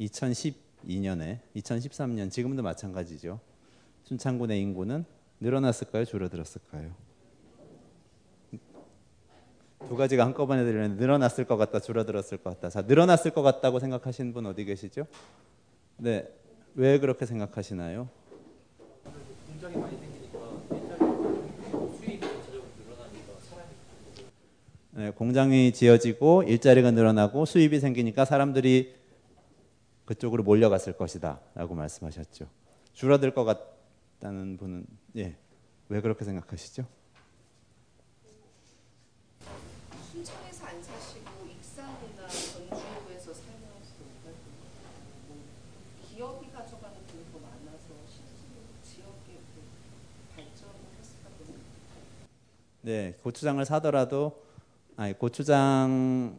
2012년에 0.00 1.40
2013년 1.56 2.30
지금도 2.30 2.62
마찬가지죠. 2.62 3.40
순창군의 4.04 4.60
인구는 4.60 5.04
늘어났을까요? 5.40 6.04
줄어들었을까요? 6.04 6.94
두 9.88 9.96
가지가 9.96 10.24
한꺼번에 10.24 10.64
들리는데 10.64 11.00
늘어났을 11.00 11.44
것 11.44 11.56
같다, 11.56 11.78
줄어들었을 11.78 12.38
것 12.38 12.50
같다. 12.54 12.70
자, 12.70 12.82
늘어났을 12.82 13.32
것 13.32 13.42
같다고 13.42 13.80
생각하시는 13.80 14.32
분 14.32 14.46
어디 14.46 14.64
계시죠? 14.64 15.06
네, 15.98 16.26
왜 16.74 16.98
그렇게 16.98 17.26
생각하시나요? 17.26 18.08
공장이 19.46 19.76
많이 19.76 19.96
생기니까 19.98 20.38
일자리 20.70 20.98
수입이 21.98 22.20
전체적으로 22.20 22.64
늘어나니까 22.78 23.32
사람이 23.48 23.70
네, 24.16 24.24
공장이 25.16 25.72
지어지고 25.72 26.44
일자리가 26.44 26.92
늘어나고 26.92 27.46
수입이 27.46 27.80
생기니까 27.80 28.24
사람들이 28.24 28.94
그쪽으로 30.04 30.44
몰려갔을 30.44 30.92
것이다라고 30.96 31.74
말씀하셨죠. 31.74 32.46
줄어들 32.92 33.34
것 33.34 33.44
같다는 33.44 34.56
분은 34.56 34.86
예, 35.16 35.36
왜 35.88 36.00
그렇게 36.00 36.24
생각하시죠? 36.24 36.86
순창에서 40.12 40.66
안 40.66 40.80
사시고 40.80 41.30
익산이나 41.58 42.28
전주에서 42.28 43.34
살면서 43.34 44.04
뭐 45.26 45.36
기업이 46.08 46.52
가져가는 46.52 46.96
돈이 47.08 47.24
더 47.32 47.38
많아서 47.40 47.88
실제로 48.06 48.62
이렇게 48.86 49.40
발전을 50.36 50.74
했을까 51.00 51.30
보네. 51.38 51.58
네, 52.82 53.18
고추장을 53.24 53.64
사더라도 53.64 54.44
아니 54.96 55.12
고추장 55.18 56.38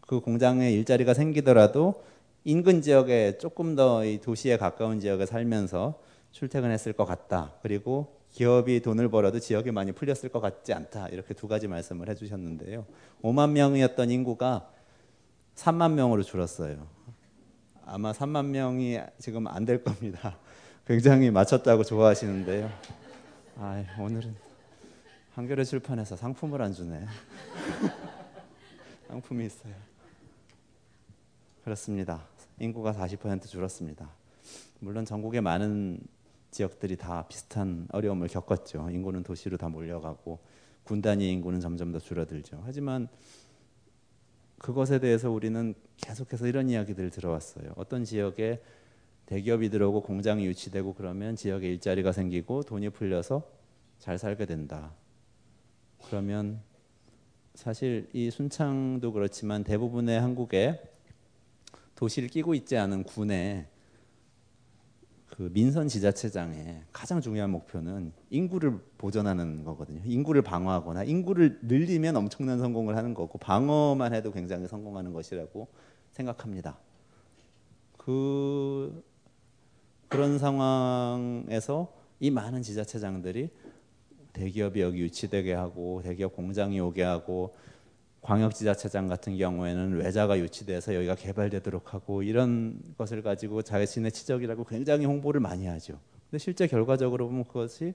그 0.00 0.20
공장에 0.20 0.70
일자리가 0.70 1.14
생기더라도 1.14 2.02
인근 2.44 2.82
지역에 2.82 3.38
조금 3.38 3.74
더이 3.74 4.20
도시에 4.20 4.58
가까운 4.58 5.00
지역에 5.00 5.24
살면서 5.24 5.98
출퇴근했을 6.32 6.92
것 6.92 7.04
같다. 7.06 7.52
그리고 7.62 8.20
기업이 8.32 8.80
돈을 8.80 9.08
벌어도 9.08 9.38
지역이 9.38 9.70
많이 9.70 9.92
풀렸을 9.92 10.28
것 10.28 10.40
같지 10.40 10.72
않다. 10.74 11.08
이렇게 11.08 11.32
두 11.32 11.48
가지 11.48 11.68
말씀을 11.68 12.08
해주셨는데요. 12.10 12.84
5만 13.22 13.50
명이었던 13.52 14.10
인구가 14.10 14.68
3만 15.54 15.92
명으로 15.92 16.22
줄었어요. 16.22 16.86
아마 17.86 18.12
3만 18.12 18.46
명이 18.46 18.98
지금 19.18 19.46
안 19.46 19.64
될 19.64 19.82
겁니다. 19.84 20.36
굉장히 20.86 21.30
맞췄다고 21.30 21.84
좋아하시는데요. 21.84 22.70
아, 23.56 23.84
오늘은 23.98 24.34
한겨레 25.34 25.64
출판에서 25.64 26.14
상품을 26.14 26.62
안 26.62 26.72
주네. 26.72 27.06
상품이 29.08 29.46
있어요. 29.46 29.74
그렇습니다. 31.64 32.24
인구가 32.60 32.92
40% 32.92 33.48
줄었습니다. 33.48 34.08
물론 34.78 35.04
전국의 35.04 35.40
많은 35.40 35.98
지역들이 36.52 36.96
다 36.96 37.26
비슷한 37.26 37.88
어려움을 37.90 38.28
겪었죠. 38.28 38.90
인구는 38.90 39.24
도시로 39.24 39.56
다 39.56 39.68
몰려가고 39.68 40.38
군 40.84 41.02
단위 41.02 41.32
인구는 41.32 41.58
점점 41.58 41.90
더 41.90 41.98
줄어들죠. 41.98 42.62
하지만 42.64 43.08
그것에 44.58 45.00
대해서 45.00 45.32
우리는 45.32 45.74
계속해서 45.96 46.46
이런 46.46 46.70
이야기들을 46.70 47.10
들어왔어요. 47.10 47.72
어떤 47.74 48.04
지역에 48.04 48.62
대기업이 49.26 49.68
들어오고 49.70 50.02
공장이 50.02 50.46
유치되고 50.46 50.94
그러면 50.94 51.34
지역에 51.34 51.68
일자리가 51.72 52.12
생기고 52.12 52.62
돈이 52.62 52.90
풀려서 52.90 53.42
잘 53.98 54.16
살게 54.16 54.46
된다. 54.46 54.92
그러면 56.08 56.60
사실 57.54 58.08
이 58.12 58.30
순창도 58.30 59.12
그렇지만 59.12 59.64
대부분의 59.64 60.20
한국의 60.20 60.80
도시를 61.94 62.28
끼고 62.28 62.54
있지 62.54 62.76
않은 62.76 63.04
군의 63.04 63.66
그 65.28 65.50
민선 65.52 65.88
지자체장의 65.88 66.82
가장 66.92 67.20
중요한 67.20 67.50
목표는 67.50 68.12
인구를 68.30 68.78
보존하는 68.98 69.64
거거든요. 69.64 70.00
인구를 70.04 70.42
방어하거나 70.42 71.04
인구를 71.04 71.58
늘리면 71.62 72.16
엄청난 72.16 72.58
성공을 72.58 72.96
하는 72.96 73.14
거고 73.14 73.38
방어만 73.38 74.14
해도 74.14 74.30
굉장히 74.30 74.68
성공하는 74.68 75.12
것이라고 75.12 75.68
생각합니다. 76.12 76.78
그 77.96 79.02
그런 80.08 80.38
상황에서 80.38 81.92
이 82.20 82.30
많은 82.30 82.62
지자체장들이 82.62 83.50
대기업이 84.34 84.80
여기 84.80 85.00
유치되게 85.00 85.54
하고 85.54 86.02
대기업 86.02 86.34
공장이 86.36 86.78
오게 86.80 87.02
하고 87.02 87.54
광역지자체장 88.20 89.06
같은 89.06 89.36
경우에는 89.36 89.96
외자가 89.96 90.38
유치돼서 90.38 90.94
여기가 90.94 91.14
개발되도록 91.14 91.94
하고 91.94 92.22
이런 92.22 92.80
것을 92.96 93.22
가지고 93.22 93.62
자신의 93.62 94.12
치적이라고 94.12 94.64
굉장히 94.64 95.04
홍보를 95.04 95.40
많이 95.40 95.66
하죠. 95.66 95.98
근데 96.30 96.38
실제 96.38 96.66
결과적으로 96.66 97.28
보면 97.28 97.44
그것이 97.44 97.94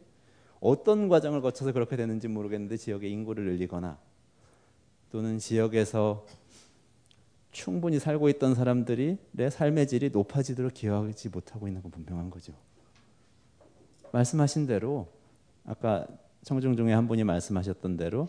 어떤 0.59 1.09
과정을 1.09 1.41
거쳐서 1.41 1.71
그렇게 1.71 1.95
되는지 1.95 2.27
모르겠는데 2.27 2.77
지역의 2.77 3.11
인구를 3.11 3.45
늘리거나 3.45 3.97
또는 5.11 5.39
지역에서 5.39 6.25
충분히 7.51 7.97
살고 7.99 8.29
있던 8.29 8.53
사람들이 8.53 9.17
내 9.31 9.49
삶의 9.49 9.87
질이 9.87 10.11
높아지도록 10.11 10.73
기여하지 10.75 11.29
못하고 11.29 11.67
있는 11.67 11.81
건 11.81 11.91
분명한 11.91 12.29
거죠. 12.29 12.53
말씀하신 14.11 14.67
대로 14.67 15.07
아까 15.65 16.05
청중 16.43 16.75
중에 16.75 16.93
한 16.93 17.07
분이 17.07 17.23
말씀하셨던 17.23 17.97
대로 17.97 18.27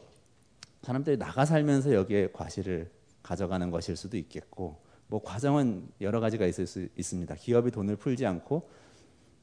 사람들이 0.83 1.16
나가 1.18 1.44
살면서 1.44 1.94
여기에 1.94 2.33
과실을 2.33 2.90
가져가는 3.23 3.70
것일 3.70 3.96
수도 3.96 4.16
있겠고 4.16 4.81
뭐 5.07 5.23
과정은 5.23 5.88
여러 6.01 6.20
가지가 6.20 6.46
있을 6.46 6.66
수 6.66 6.88
있습니다. 6.96 7.35
기업이 7.35 7.70
돈을 7.70 7.96
풀지 7.96 8.27
않고 8.27 8.70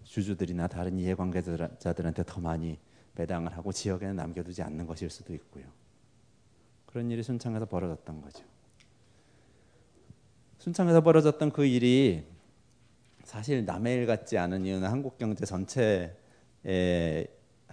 주주들이나 0.04 0.68
다른 0.68 0.98
이해관계자들한테 0.98 2.24
더 2.26 2.40
많이 2.40 2.80
배당을 3.16 3.56
하고 3.56 3.72
지역에는 3.72 4.16
남겨두지 4.16 4.62
않는 4.62 4.86
것일 4.88 5.10
수도 5.10 5.34
있고요. 5.34 5.66
그런 6.86 7.12
일이 7.12 7.22
순창에서 7.22 7.66
벌어졌던 7.66 8.22
거죠. 8.22 8.46
순창에서 10.60 11.02
벌어졌던 11.02 11.52
그 11.52 11.66
일이 11.66 12.26
사실 13.24 13.66
남의 13.66 13.96
일 13.96 14.06
같지 14.06 14.38
않은 14.38 14.66
이유는 14.66 14.88
한국 14.88 15.18
경제 15.18 15.46
전체에 15.46 17.28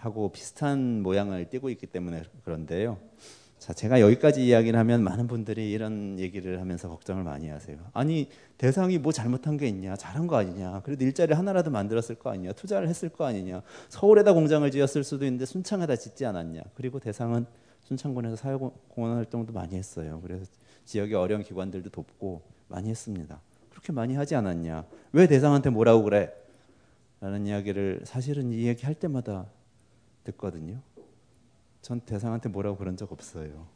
하고 0.04 0.30
비슷한 0.30 1.02
모양을 1.02 1.48
띠고 1.48 1.70
있기 1.70 1.86
때문에 1.86 2.24
그런데요. 2.44 2.98
자, 3.58 3.72
제가 3.72 4.00
여기까지 4.00 4.44
이야기를 4.44 4.78
하면 4.78 5.02
많은 5.02 5.26
분들이 5.26 5.72
이런 5.72 6.18
얘기를 6.18 6.60
하면서 6.60 6.88
걱정을 6.90 7.24
많이 7.24 7.48
하세요. 7.48 7.78
아니, 7.94 8.28
대상이 8.58 8.98
뭐 8.98 9.10
잘못한 9.10 9.56
게 9.56 9.66
있냐? 9.68 9.96
잘한 9.96 10.26
거 10.26 10.36
아니냐? 10.36 10.82
그래도 10.84 11.04
일자리 11.04 11.32
하나라도 11.32 11.70
만들었을 11.70 12.16
거 12.16 12.30
아니냐? 12.30 12.52
투자를 12.52 12.88
했을 12.88 13.08
거 13.08 13.24
아니냐? 13.24 13.62
서울에다 13.88 14.34
공장을 14.34 14.70
지었을 14.70 15.02
수도 15.02 15.24
있는데 15.24 15.46
순창에다 15.46 15.96
짓지 15.96 16.26
않았냐? 16.26 16.62
그리고 16.74 17.00
대상은 17.00 17.46
순창군에서 17.84 18.36
사회공헌 18.36 19.16
활동도 19.16 19.54
많이 19.54 19.76
했어요. 19.76 20.20
그래서 20.22 20.44
지역의 20.84 21.14
어려운 21.14 21.42
기관들도 21.42 21.88
돕고 21.88 22.42
많이 22.68 22.90
했습니다. 22.90 23.40
그렇게 23.70 23.92
많이 23.92 24.14
하지 24.14 24.34
않았냐? 24.34 24.84
왜 25.12 25.26
대상한테 25.26 25.70
뭐라고 25.70 26.02
그래? 26.02 26.30
라는 27.20 27.46
이야기를 27.46 28.02
사실은 28.04 28.52
이 28.52 28.66
얘기 28.66 28.84
할 28.84 28.94
때마다 28.94 29.46
듣거든요. 30.24 30.80
전 31.82 32.00
대상한테 32.00 32.48
뭐라고 32.48 32.76
그런 32.76 32.96
적 32.96 33.12
없어요. 33.12 33.66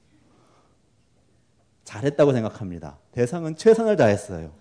잘했다고 1.84 2.32
생각합니다. 2.32 2.98
대상은 3.12 3.56
최선을 3.56 3.96
다했어요. 3.96 4.52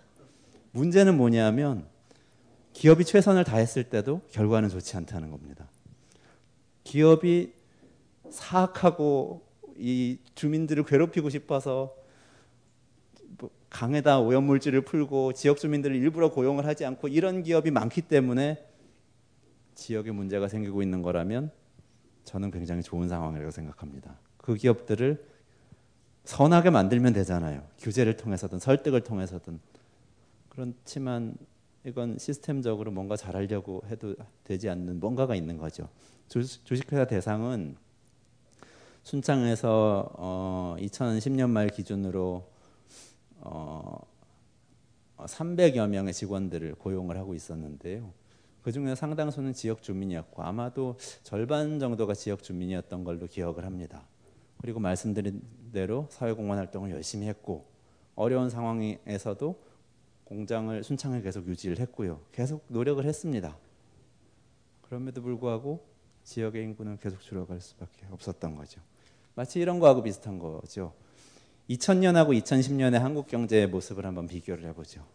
문제는 0.71 1.17
뭐냐면 1.17 1.86
기업이 2.73 3.06
최선을 3.06 3.43
다했을 3.43 3.86
때도 3.86 4.21
결과는 4.32 4.69
좋지 4.69 4.95
않다는 4.97 5.32
겁니다. 5.32 5.67
기업이 6.84 7.54
사악하고 8.30 9.45
이 9.78 10.19
주민들을 10.36 10.84
괴롭히고 10.86 11.30
싶어서 11.30 11.95
뭐 13.38 13.50
강에다 13.69 14.19
오염물질을 14.19 14.82
풀고 14.82 15.34
지역 15.34 15.58
주민들을 15.58 15.95
일부러 15.95 16.32
고용을 16.32 16.65
하지 16.65 16.86
않고 16.86 17.08
이런 17.08 17.43
기업이 17.43 17.71
많기 17.71 18.02
때문에 18.02 18.63
지역에 19.76 20.12
문제가 20.12 20.47
생기고 20.47 20.82
있는 20.82 21.02
거라면 21.02 21.52
저는 22.28 22.52
굉장히 22.52 22.84
좋은 22.84 23.08
상황이라고 23.08 23.52
생각합니다. 23.52 24.13
그 24.38 24.54
기업들을 24.56 25.26
선하게 26.26 26.72
만들면 26.72 27.13
되잖아요. 27.13 27.63
규제를 27.80 28.18
통해서든 28.18 28.60
설득을 28.60 29.02
통해서든. 29.02 29.60
그렇지만 30.50 31.36
이건 31.86 32.18
시스템적으로 32.20 32.92
뭔가 32.92 33.16
잘하려고 33.16 33.82
해도 33.88 34.13
되지 34.44 34.68
않는 34.70 35.00
뭔가가 35.00 35.36
있는 35.36 35.58
거죠. 35.58 35.88
주식- 36.28 36.66
주식회사 36.66 37.06
대상은 37.06 37.78
순창에서 39.04 40.12
어, 40.18 40.76
2010년 40.80 41.50
말 41.50 41.70
기준으로 41.70 42.46
어, 43.40 44.00
300여 45.18 45.88
명의 45.88 46.13
직원들을 46.13 46.76
고용을 46.76 47.16
하고 47.18 47.34
있었는데요. 47.34 48.12
그 48.67 48.73
중에 48.73 48.95
상당수는 48.95 49.53
지역 49.53 49.82
주민이었고 49.82 50.43
아마도 50.43 50.97
절반 51.23 51.80
정도가 51.80 52.13
지역 52.13 52.43
주민이었던 52.43 53.06
걸로 53.06 53.25
기억을 53.25 53.63
합니다. 53.63 54.06
그리고 54.58 54.82
말씀드린 54.82 55.41
대로 55.71 56.10
사회공헌 56.10 56.58
활동을 56.58 56.91
열심히 56.91 57.27
했고 57.27 57.65
어려운 58.15 58.49
상황에서도 58.49 59.63
공장을 60.25 60.84
순창에 60.84 61.21
계속 61.21 61.47
유지를 61.47 61.80
했고요. 61.80 62.19
계속 62.34 62.65
노력을 62.67 63.01
했습니다. 63.06 63.58
그럼에도 64.82 65.21
불구하고 65.21 65.88
지역의 66.25 66.62
인구는 66.65 66.99
계속 66.99 67.21
줄어갈 67.21 67.62
수밖에 67.62 68.06
없었던 68.12 68.53
거죠. 68.58 68.82
마치 69.34 69.62
이런 69.62 69.80
거하고 69.80 70.03
비슷한 70.03 70.39
거죠. 70.39 70.93
2000년하고 71.69 72.38
2010년의 72.43 72.97
한국 72.99 73.27
경제의 73.27 73.67
모습을 73.67 74.06
한번 74.06 74.27
비교를 74.27 74.65
해보죠. 74.65 75.06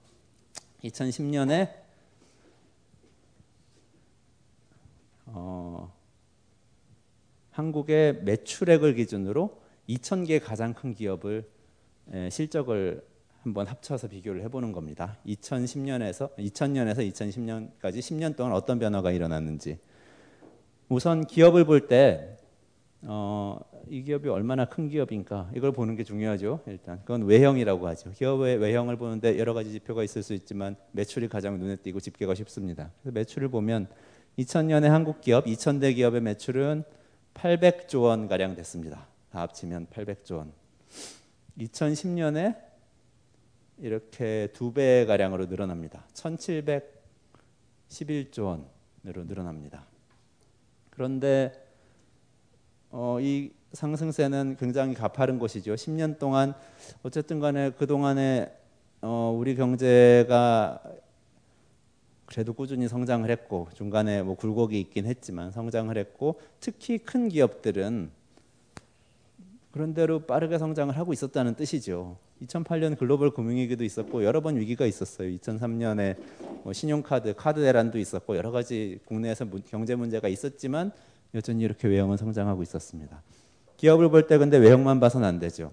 2010년에 0.85 1.92
어, 5.33 5.93
한국의 7.51 8.23
매출액을 8.23 8.95
기준으로 8.95 9.61
2,000개 9.89 10.43
가장 10.43 10.75
큰 10.75 10.95
기업을 10.95 11.49
에, 12.13 12.31
실적을 12.31 13.05
한번 13.43 13.67
합쳐서 13.67 14.09
비교를 14.09 14.43
해보는 14.45 14.73
겁니다. 14.73 15.19
2010년에서 15.27 16.35
2000년에서 16.37 16.99
2010년까지 17.13 17.99
10년 17.99 18.37
동안 18.37 18.53
어떤 18.53 18.79
변화가 18.79 19.11
일어났는지. 19.11 19.79
우선 20.89 21.27
기업을 21.27 21.65
볼때 21.65 22.37
어, 23.03 23.59
이 23.89 24.03
기업이 24.03 24.29
얼마나 24.29 24.65
큰 24.65 24.89
기업인가 24.89 25.51
이걸 25.57 25.73
보는 25.73 25.97
게 25.97 26.05
중요하죠. 26.05 26.61
일단 26.67 27.01
그건 27.01 27.25
외형이라고 27.25 27.89
하죠. 27.89 28.13
기업의 28.13 28.59
외형을 28.59 28.97
보는데 28.97 29.39
여러 29.39 29.55
가지 29.55 29.73
지표가 29.73 30.05
있을 30.05 30.23
수 30.23 30.35
있지만 30.35 30.77
매출이 30.93 31.29
가장 31.29 31.59
눈에 31.59 31.77
띄고 31.77 31.99
집계가 31.99 32.35
쉽습니다. 32.35 32.93
그래서 33.03 33.13
매출을 33.13 33.49
보면 33.49 33.89
2000년에 34.39 34.87
한국 34.87 35.21
기업 35.21 35.45
2000대 35.45 35.95
기업의 35.95 36.23
매출은 36.23 36.85
800조 37.35 38.03
원 38.03 38.29
가량 38.29 38.55
됐습니다. 38.55 39.07
다 39.31 39.43
합치면 39.43 39.89
800조 39.89 40.39
원. 40.39 40.53
2010년에 41.59 42.57
이렇게 43.79 44.49
두 44.53 44.73
배 44.73 45.05
가량으로 45.07 45.47
늘어납니다. 45.47 46.05
1,711조 46.15 48.67
원으로 49.05 49.25
늘어납니다. 49.25 49.85
그런데 50.91 51.53
어, 52.91 53.19
이 53.21 53.53
상승세는 53.73 54.57
굉장히 54.59 54.95
가파른 54.95 55.39
것이죠. 55.39 55.75
10년 55.75 56.19
동안 56.19 56.55
어쨌든 57.03 57.41
간에 57.41 57.71
그 57.71 57.87
동안에 57.87 58.53
어, 59.01 59.35
우리 59.37 59.57
경제가 59.57 60.83
그래도 62.33 62.55
꾸준히 62.55 62.89
성장을 62.89 63.29
했고 63.31 63.69
중간에 63.75 64.23
뭐 64.23 64.35
굴곡이 64.37 64.81
있긴 64.81 65.05
했지만 65.05 65.51
성장을 65.51 65.95
했고 65.99 66.41
특히 66.61 66.97
큰 66.97 67.29
기업들은 67.29 68.11
그런 69.71 69.93
대로 69.95 70.21
빠르게 70.21 70.57
성장을 70.59 70.97
하고 70.97 71.13
있었다는 71.13 71.55
뜻이죠. 71.55 72.17
2008년 72.43 72.99
글로벌 72.99 73.31
금융위기도 73.33 73.85
있었고 73.85 74.25
여러 74.25 74.41
번 74.41 74.57
위기가 74.57 74.87
있었어요. 74.87 75.29
2003년에 75.37 76.17
뭐 76.65 76.73
신용카드, 76.73 77.35
카드 77.37 77.61
대란도 77.61 77.99
있었고 77.99 78.37
여러 78.37 78.51
가지 78.51 78.99
국내에서 79.05 79.45
문- 79.45 79.63
경제 79.69 79.95
문제가 79.95 80.29
있었지만 80.29 80.91
여전히 81.35 81.63
이렇게 81.65 81.87
외형은 81.89 82.17
성장하고 82.17 82.63
있었습니다. 82.63 83.23
기업을 83.77 84.09
볼 84.11 84.27
때 84.27 84.39
근데 84.39 84.57
외형만 84.57 85.01
봐서는 85.01 85.27
안 85.29 85.39
되죠. 85.39 85.73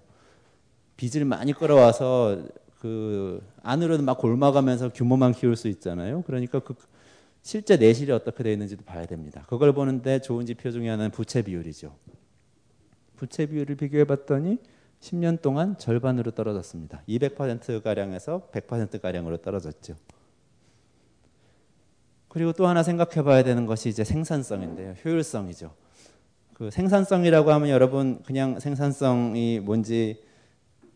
빚을 0.97 1.23
많이 1.25 1.53
끌어와서 1.53 2.43
그 2.79 3.45
안으로는 3.61 4.05
막 4.05 4.17
골마가면서 4.17 4.89
규모만 4.89 5.33
키울 5.33 5.55
수 5.55 5.67
있잖아요. 5.67 6.23
그러니까 6.23 6.59
그 6.59 6.73
실제 7.41 7.77
내실이 7.77 8.11
어떻게 8.11 8.43
되어 8.43 8.53
있는지도 8.53 8.83
봐야 8.83 9.05
됩니다. 9.05 9.45
그걸 9.47 9.73
보는데 9.73 10.19
좋은 10.19 10.45
지표 10.45 10.71
중에 10.71 10.89
하나는 10.89 11.11
부채 11.11 11.41
비율이죠. 11.41 11.93
부채 13.17 13.45
비율을 13.45 13.75
비교해 13.75 14.05
봤더니 14.05 14.59
10년 15.01 15.41
동안 15.41 15.77
절반으로 15.77 16.31
떨어졌습니다. 16.31 17.03
200% 17.07 17.83
가량에서 17.83 18.49
100% 18.51 19.01
가량으로 19.01 19.37
떨어졌죠. 19.37 19.95
그리고 22.29 22.53
또 22.53 22.67
하나 22.67 22.83
생각해 22.83 23.23
봐야 23.23 23.43
되는 23.43 23.65
것이 23.65 23.89
이제 23.89 24.03
생산성인데요. 24.03 24.95
효율성이죠. 25.03 25.73
그 26.53 26.69
생산성이라고 26.69 27.51
하면 27.51 27.69
여러분 27.69 28.21
그냥 28.23 28.59
생산성이 28.59 29.59
뭔지 29.59 30.21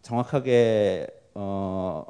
정확하게 0.02 1.08
어 1.36 2.06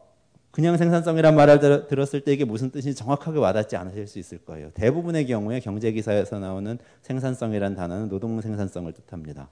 그냥 0.51 0.77
생산성이란 0.77 1.36
말을 1.36 1.59
들, 1.59 1.88
들었을 1.88 2.21
때 2.21 2.31
이게 2.31 2.45
무슨 2.45 2.69
뜻인지 2.69 2.95
정확하게 2.95 3.39
와닿지 3.39 3.75
않으실 3.75 4.05
수 4.05 4.19
있을 4.19 4.38
거예요. 4.45 4.69
대부분의 4.71 5.25
경우에 5.25 5.59
경제 5.59 5.91
기사에서 5.91 6.38
나오는 6.38 6.77
생산성이란 7.01 7.75
단어는 7.75 8.09
노동 8.09 8.39
생산성을 8.39 8.93
뜻합니다. 8.93 9.49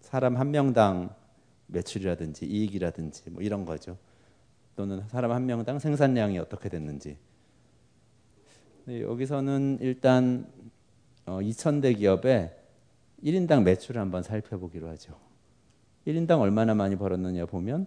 사람 0.00 0.36
한 0.36 0.50
명당 0.50 1.14
매출이라든지 1.68 2.46
이익이라든지 2.46 3.30
뭐 3.30 3.42
이런 3.42 3.64
거죠. 3.64 3.98
또는 4.74 5.02
사람 5.08 5.32
한 5.32 5.46
명당 5.46 5.78
생산량이 5.78 6.38
어떻게 6.38 6.68
됐는지. 6.68 7.16
네, 8.84 9.02
여기서는 9.02 9.78
일단 9.80 10.46
어, 11.24 11.38
2,000대 11.40 11.98
기업의 11.98 12.54
1인당 13.24 13.62
매출을 13.62 14.00
한번 14.00 14.22
살펴보기로 14.22 14.88
하죠. 14.90 15.14
1인당 16.06 16.40
얼마나 16.40 16.74
많이 16.74 16.96
벌었느냐 16.96 17.46
보면 17.46 17.86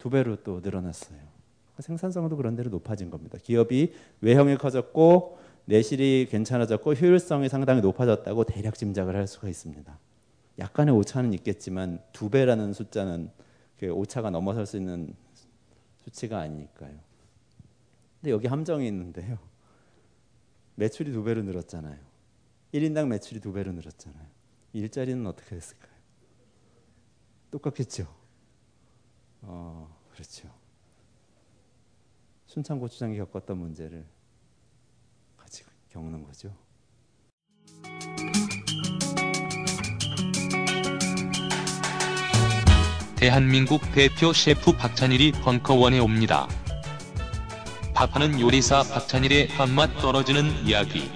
두 0.00 0.10
배로 0.10 0.42
또 0.42 0.60
늘어났어요. 0.60 1.20
생산성도 1.78 2.36
그런 2.36 2.56
대로 2.56 2.70
높아진 2.70 3.10
겁니다. 3.10 3.38
기업이 3.40 3.92
외형이 4.22 4.56
커졌고 4.56 5.38
내실이 5.66 6.26
괜찮아졌고 6.30 6.94
효율성이 6.94 7.48
상당히 7.48 7.80
높아졌다고 7.80 8.44
대략 8.44 8.76
짐작을 8.76 9.14
할 9.14 9.26
수가 9.26 9.48
있습니다. 9.48 9.98
약간의 10.58 10.94
오차는 10.94 11.32
있겠지만 11.34 12.02
두 12.12 12.28
배라는 12.28 12.72
숫자는 12.72 13.30
그 13.78 13.90
오차가 13.90 14.30
넘어설 14.30 14.66
수 14.66 14.76
있는 14.78 15.14
수치가 16.02 16.40
아니니까요. 16.40 16.98
근데 18.20 18.30
여기 18.30 18.46
함정이 18.46 18.86
있는데요. 18.88 19.38
매출이 20.74 21.12
두 21.12 21.22
배로 21.22 21.42
늘었잖아요. 21.42 21.98
1인당 22.72 23.08
매출이 23.08 23.40
두 23.40 23.52
배로 23.52 23.72
늘었잖아요. 23.72 24.26
일자리는 24.72 25.26
어떻게 25.26 25.54
됐을까요? 25.54 25.92
똑같겠죠. 27.50 28.19
어, 29.42 29.96
그렇죠. 30.12 30.48
순창 32.46 32.78
고추장이 32.78 33.16
겪었던 33.16 33.56
문제를 33.56 34.06
같이 35.36 35.64
겪는 35.90 36.24
거죠. 36.24 36.52
대한민국 43.16 43.82
대표 43.92 44.32
셰프 44.32 44.72
박찬일이 44.72 45.32
벙커원에 45.32 45.98
옵니다. 45.98 46.48
밥하는 47.94 48.40
요리사 48.40 48.82
박찬일의 48.82 49.48
밥맛 49.48 50.00
떨어지는 50.00 50.66
이야기. 50.66 51.10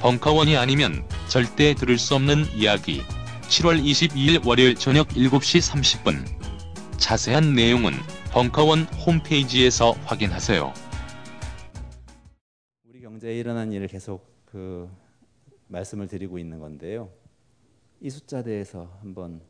벙커원이 0.00 0.56
아니면 0.56 1.08
절대 1.28 1.74
들을 1.74 1.98
수 1.98 2.16
없는 2.16 2.46
이야기. 2.52 3.02
7월 3.42 3.82
22일 3.82 4.44
월요일 4.44 4.74
저녁 4.74 5.08
7시 5.08 5.70
30분. 5.70 6.37
자세한 6.98 7.54
내용은 7.54 7.92
벙커원 8.32 8.80
홈페이지에서 9.06 9.92
확인하세요. 10.04 10.72
우리 12.84 13.00
경제에 13.00 13.38
일어난 13.38 13.72
일을 13.72 13.86
계속 13.86 14.26
그 14.44 14.90
말씀을 15.68 16.08
드리고 16.08 16.38
있는 16.38 16.58
건데요. 16.58 17.08
이 18.00 18.10
숫자 18.10 18.42
대해서 18.42 18.98
한번 19.00 19.40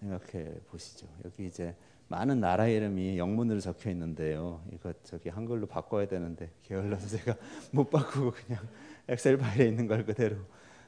생각해 0.00 0.52
보시죠. 0.70 1.06
여기 1.24 1.46
이제 1.46 1.74
많은 2.08 2.38
나라 2.38 2.66
이름이 2.66 3.18
영문으로 3.18 3.60
적혀 3.60 3.90
있는데요. 3.90 4.62
이거 4.72 4.92
저기 5.02 5.30
한글로 5.30 5.66
바꿔야 5.66 6.06
되는데 6.06 6.50
게을러서 6.64 7.08
제가 7.16 7.34
못 7.72 7.88
바꾸고 7.88 8.32
그냥 8.32 8.62
엑셀 9.08 9.38
파일에 9.38 9.66
있는 9.68 9.86
걸 9.86 10.04
그대로. 10.04 10.36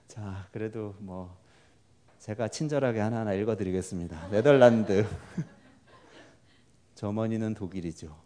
자, 0.07 0.47
그래도 0.53 0.95
뭐 0.99 1.41
제가 2.19 2.49
친절하게 2.49 3.01
하나하나 3.01 3.33
읽어드리겠습니다. 3.33 4.29
네덜란드, 4.29 5.07
저머니는 7.03 7.55
독일이죠. 7.55 8.17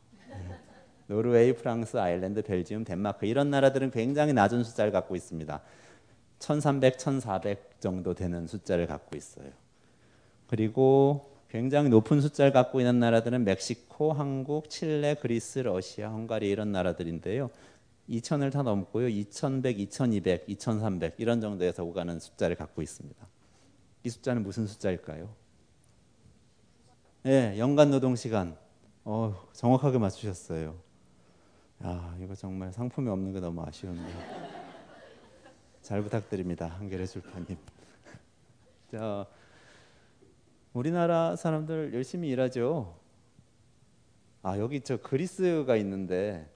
노르웨이, 1.06 1.54
프랑스, 1.54 1.96
아일랜드, 1.96 2.42
벨지움, 2.42 2.84
덴마크 2.84 3.24
이런 3.24 3.48
나라들은 3.48 3.90
굉장히 3.90 4.34
낮은 4.34 4.64
숫자를 4.64 4.92
갖고 4.92 5.16
있습니다. 5.16 5.62
1300, 6.40 6.98
1400 6.98 7.80
정도 7.80 8.12
되는 8.12 8.46
숫자를 8.46 8.86
갖고 8.86 9.16
있어요. 9.16 9.48
그리고 10.46 11.32
굉장히 11.48 11.88
높은 11.88 12.20
숫자를 12.20 12.52
갖고 12.52 12.80
있는 12.80 13.00
나라들은 13.00 13.44
멕시코, 13.44 14.12
한국, 14.12 14.68
칠레, 14.68 15.14
그리스, 15.22 15.60
러시아, 15.60 16.10
헝가리 16.10 16.46
이런 16.46 16.70
나라들인데요. 16.70 17.48
2천을 18.10 18.52
다 18.52 18.62
넘고요. 18.62 19.08
2,100, 19.08 19.80
2,200, 19.80 20.44
2,300 20.48 21.14
이런 21.16 21.40
정도에서 21.40 21.82
오가는 21.82 22.20
숫자를 22.20 22.56
갖고 22.56 22.82
있습니다. 22.82 23.26
이 24.04 24.10
숫자는 24.10 24.42
무슨 24.42 24.66
숫자일까요? 24.66 25.30
예, 27.24 27.54
연간 27.58 27.90
노동 27.90 28.14
시간. 28.16 28.65
어, 29.08 29.32
정확하게 29.52 29.98
맞추셨어요. 29.98 30.74
야, 31.84 32.16
이거 32.20 32.34
정말 32.34 32.72
상품이 32.72 33.08
없는 33.08 33.32
게 33.32 33.38
너무 33.38 33.62
아쉬운데. 33.62 34.02
잘 35.80 36.02
부탁드립니다. 36.02 36.66
한결의 36.66 37.06
출판님. 37.06 37.56
자, 38.90 39.24
우리나라 40.72 41.36
사람들 41.36 41.94
열심히 41.94 42.30
일하죠. 42.30 42.96
아, 44.42 44.58
여기 44.58 44.80
저 44.80 44.96
그리스가 44.96 45.76
있는데 45.76 46.50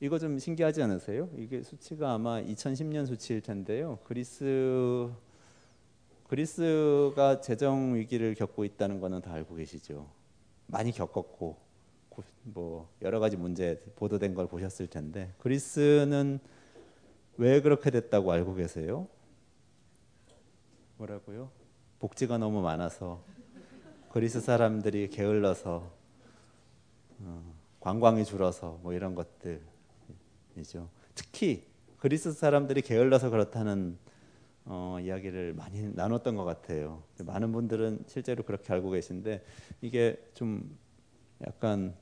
이거 0.00 0.18
좀 0.18 0.40
신기하지 0.40 0.82
않으세요? 0.82 1.28
이게 1.36 1.62
수치가 1.62 2.14
아마 2.14 2.42
2010년 2.42 3.06
수치일 3.06 3.40
텐데요. 3.40 4.00
그리스 4.02 5.12
그리스가 6.26 7.40
재정 7.40 7.94
위기를 7.94 8.34
겪고 8.34 8.64
있다는 8.64 8.98
거는 8.98 9.22
다 9.22 9.32
알고 9.32 9.54
계시죠. 9.54 10.08
많이 10.66 10.90
겪었고 10.90 11.63
뭐 12.42 12.88
여러 13.02 13.20
가지 13.20 13.36
문제 13.36 13.82
보도된 13.96 14.34
걸 14.34 14.46
보셨을 14.46 14.86
텐데 14.86 15.32
그리스는 15.38 16.38
왜 17.36 17.60
그렇게 17.60 17.90
됐다고 17.90 18.30
알고 18.32 18.54
계세요? 18.54 19.08
뭐라고요? 20.98 21.50
복지가 21.98 22.38
너무 22.38 22.60
많아서 22.62 23.22
그리스 24.10 24.40
사람들이 24.40 25.10
게을러서 25.10 25.90
어, 27.20 27.54
관광이 27.80 28.24
줄어서 28.24 28.78
뭐 28.82 28.92
이런 28.92 29.14
것들이죠. 29.14 30.88
특히 31.14 31.66
그리스 31.98 32.32
사람들이 32.32 32.82
게을러서 32.82 33.30
그렇다는 33.30 33.98
어, 34.66 34.98
이야기를 35.00 35.54
많이 35.54 35.82
나눴던 35.94 36.36
것 36.36 36.44
같아요. 36.44 37.02
많은 37.24 37.52
분들은 37.52 38.04
실제로 38.06 38.42
그렇게 38.44 38.72
알고 38.72 38.90
계신데 38.90 39.44
이게 39.82 40.22
좀 40.34 40.76
약간 41.46 41.94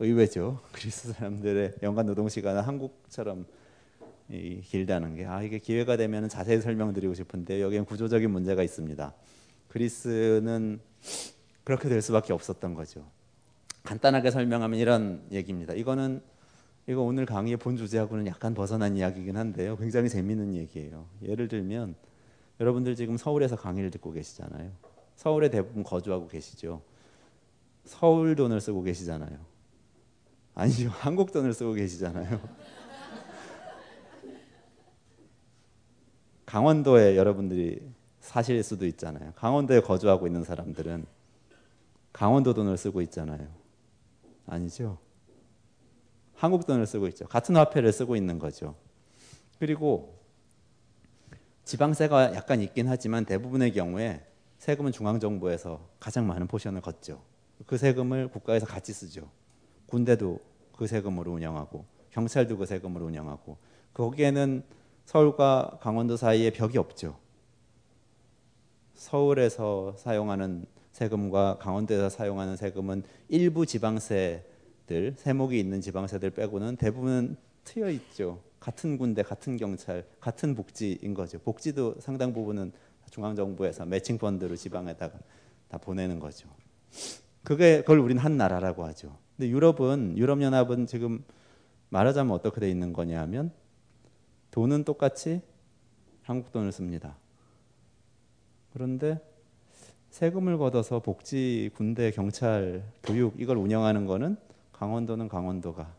의외죠. 0.00 0.58
그리스 0.72 1.12
사람들의 1.12 1.74
연간 1.82 2.06
노동 2.06 2.28
시간은 2.28 2.62
한국처럼 2.62 3.46
이, 4.30 4.60
길다는 4.62 5.16
게 5.16 5.24
아 5.26 5.42
이게 5.42 5.58
기회가 5.58 5.96
되면 5.96 6.28
자세히 6.28 6.60
설명드리고 6.60 7.14
싶은데 7.14 7.60
여기엔 7.60 7.84
구조적인 7.84 8.30
문제가 8.30 8.62
있습니다. 8.62 9.12
그리스는 9.68 10.80
그렇게 11.64 11.88
될 11.88 12.00
수밖에 12.02 12.32
없었던 12.32 12.74
거죠. 12.74 13.04
간단하게 13.84 14.30
설명하면 14.30 14.78
이런 14.78 15.22
얘기입니다. 15.30 15.74
이거는 15.74 16.22
이거 16.86 17.02
오늘 17.02 17.26
강의의 17.26 17.56
본 17.56 17.76
주제하고는 17.76 18.26
약간 18.26 18.54
벗어난 18.54 18.96
이야기이긴 18.96 19.36
한데요. 19.36 19.76
굉장히 19.76 20.08
재미있는 20.08 20.54
얘기예요. 20.54 21.06
예를 21.22 21.48
들면 21.48 21.94
여러분들 22.58 22.94
지금 22.96 23.16
서울에서 23.16 23.56
강의를 23.56 23.90
듣고 23.90 24.12
계시잖아요. 24.12 24.70
서울에 25.16 25.50
대부분 25.50 25.82
거주하고 25.82 26.28
계시죠. 26.28 26.82
서울 27.84 28.34
돈을 28.34 28.60
쓰고 28.60 28.82
계시잖아요. 28.82 29.49
아니죠. 30.60 30.90
한국 30.90 31.32
돈을 31.32 31.54
쓰고 31.54 31.72
계시잖아요. 31.72 32.38
강원도에 36.44 37.16
여러분들이 37.16 37.80
사실 38.20 38.62
수도 38.62 38.84
있잖아요. 38.84 39.32
강원도에 39.36 39.80
거주하고 39.80 40.26
있는 40.26 40.44
사람들은 40.44 41.06
강원도 42.12 42.52
돈을 42.52 42.76
쓰고 42.76 43.00
있잖아요. 43.02 43.48
아니죠. 44.46 44.98
한국 46.34 46.66
돈을 46.66 46.86
쓰고 46.86 47.08
있죠. 47.08 47.26
같은 47.26 47.56
화폐를 47.56 47.90
쓰고 47.90 48.14
있는 48.14 48.38
거죠. 48.38 48.74
그리고 49.58 50.20
지방세가 51.64 52.34
약간 52.34 52.60
있긴 52.60 52.86
하지만 52.86 53.24
대부분의 53.24 53.72
경우에 53.72 54.26
세금은 54.58 54.92
중앙정부에서 54.92 55.88
가장 55.98 56.26
많은 56.26 56.48
포션을 56.48 56.82
걷죠. 56.82 57.22
그 57.66 57.78
세금을 57.78 58.28
국가에서 58.28 58.66
같이 58.66 58.92
쓰죠. 58.92 59.30
군대도 59.86 60.49
그 60.80 60.86
세금으로 60.86 61.32
운영하고 61.32 61.84
경찰도 62.08 62.56
그 62.56 62.64
세금으로 62.64 63.04
운영하고 63.04 63.58
거기에는 63.92 64.62
서울과 65.04 65.76
강원도 65.82 66.16
사이에 66.16 66.50
벽이 66.50 66.78
없죠. 66.78 67.18
서울에서 68.94 69.96
사용하는 69.98 70.64
세금과 70.92 71.58
강원도에서 71.58 72.08
사용하는 72.08 72.56
세금은 72.56 73.02
일부 73.28 73.66
지방세들 73.66 75.16
세목이 75.18 75.60
있는 75.60 75.82
지방세들 75.82 76.30
빼고는 76.30 76.76
대부분 76.76 77.36
트여 77.64 77.90
있죠. 77.90 78.40
같은 78.58 78.96
군대, 78.96 79.22
같은 79.22 79.58
경찰, 79.58 80.06
같은 80.18 80.54
복지인 80.54 81.12
거죠. 81.12 81.38
복지도 81.40 81.96
상당 82.00 82.32
부분은 82.32 82.72
중앙 83.10 83.36
정부에서 83.36 83.84
매칭 83.84 84.16
펀드로 84.16 84.56
지방에다가 84.56 85.18
다 85.68 85.76
보내는 85.76 86.18
거죠. 86.20 86.48
그게 87.44 87.80
그걸 87.82 87.98
우리는 87.98 88.22
한 88.22 88.38
나라라고 88.38 88.86
하죠. 88.86 89.18
근데 89.40 89.52
유럽은 89.52 90.18
유럽 90.18 90.42
연합은 90.42 90.84
지금 90.84 91.24
말하자면 91.88 92.30
어떻게 92.34 92.60
돼 92.60 92.68
있는 92.68 92.92
거냐면 92.92 93.50
돈은 94.50 94.84
똑같이 94.84 95.40
한국 96.24 96.52
돈을 96.52 96.72
씁니다. 96.72 97.16
그런데 98.74 99.18
세금을 100.10 100.58
걷어서 100.58 101.00
복지, 101.00 101.70
군대, 101.74 102.10
경찰, 102.10 102.84
교육 103.02 103.40
이걸 103.40 103.56
운영하는 103.56 104.04
거는 104.04 104.36
강원도는 104.72 105.28
강원도가 105.28 105.90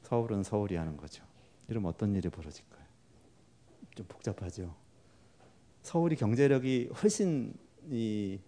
서울은 0.00 0.42
서울이 0.42 0.76
하는 0.76 0.96
거죠. 0.96 1.22
이러면 1.68 1.90
어떤 1.90 2.14
일이 2.14 2.30
벌어질까요? 2.30 2.84
좀 3.94 4.06
복잡하죠. 4.08 4.74
서울이 5.82 6.16
경제력이 6.16 6.92
훨씬 7.02 7.52
이 7.90 8.38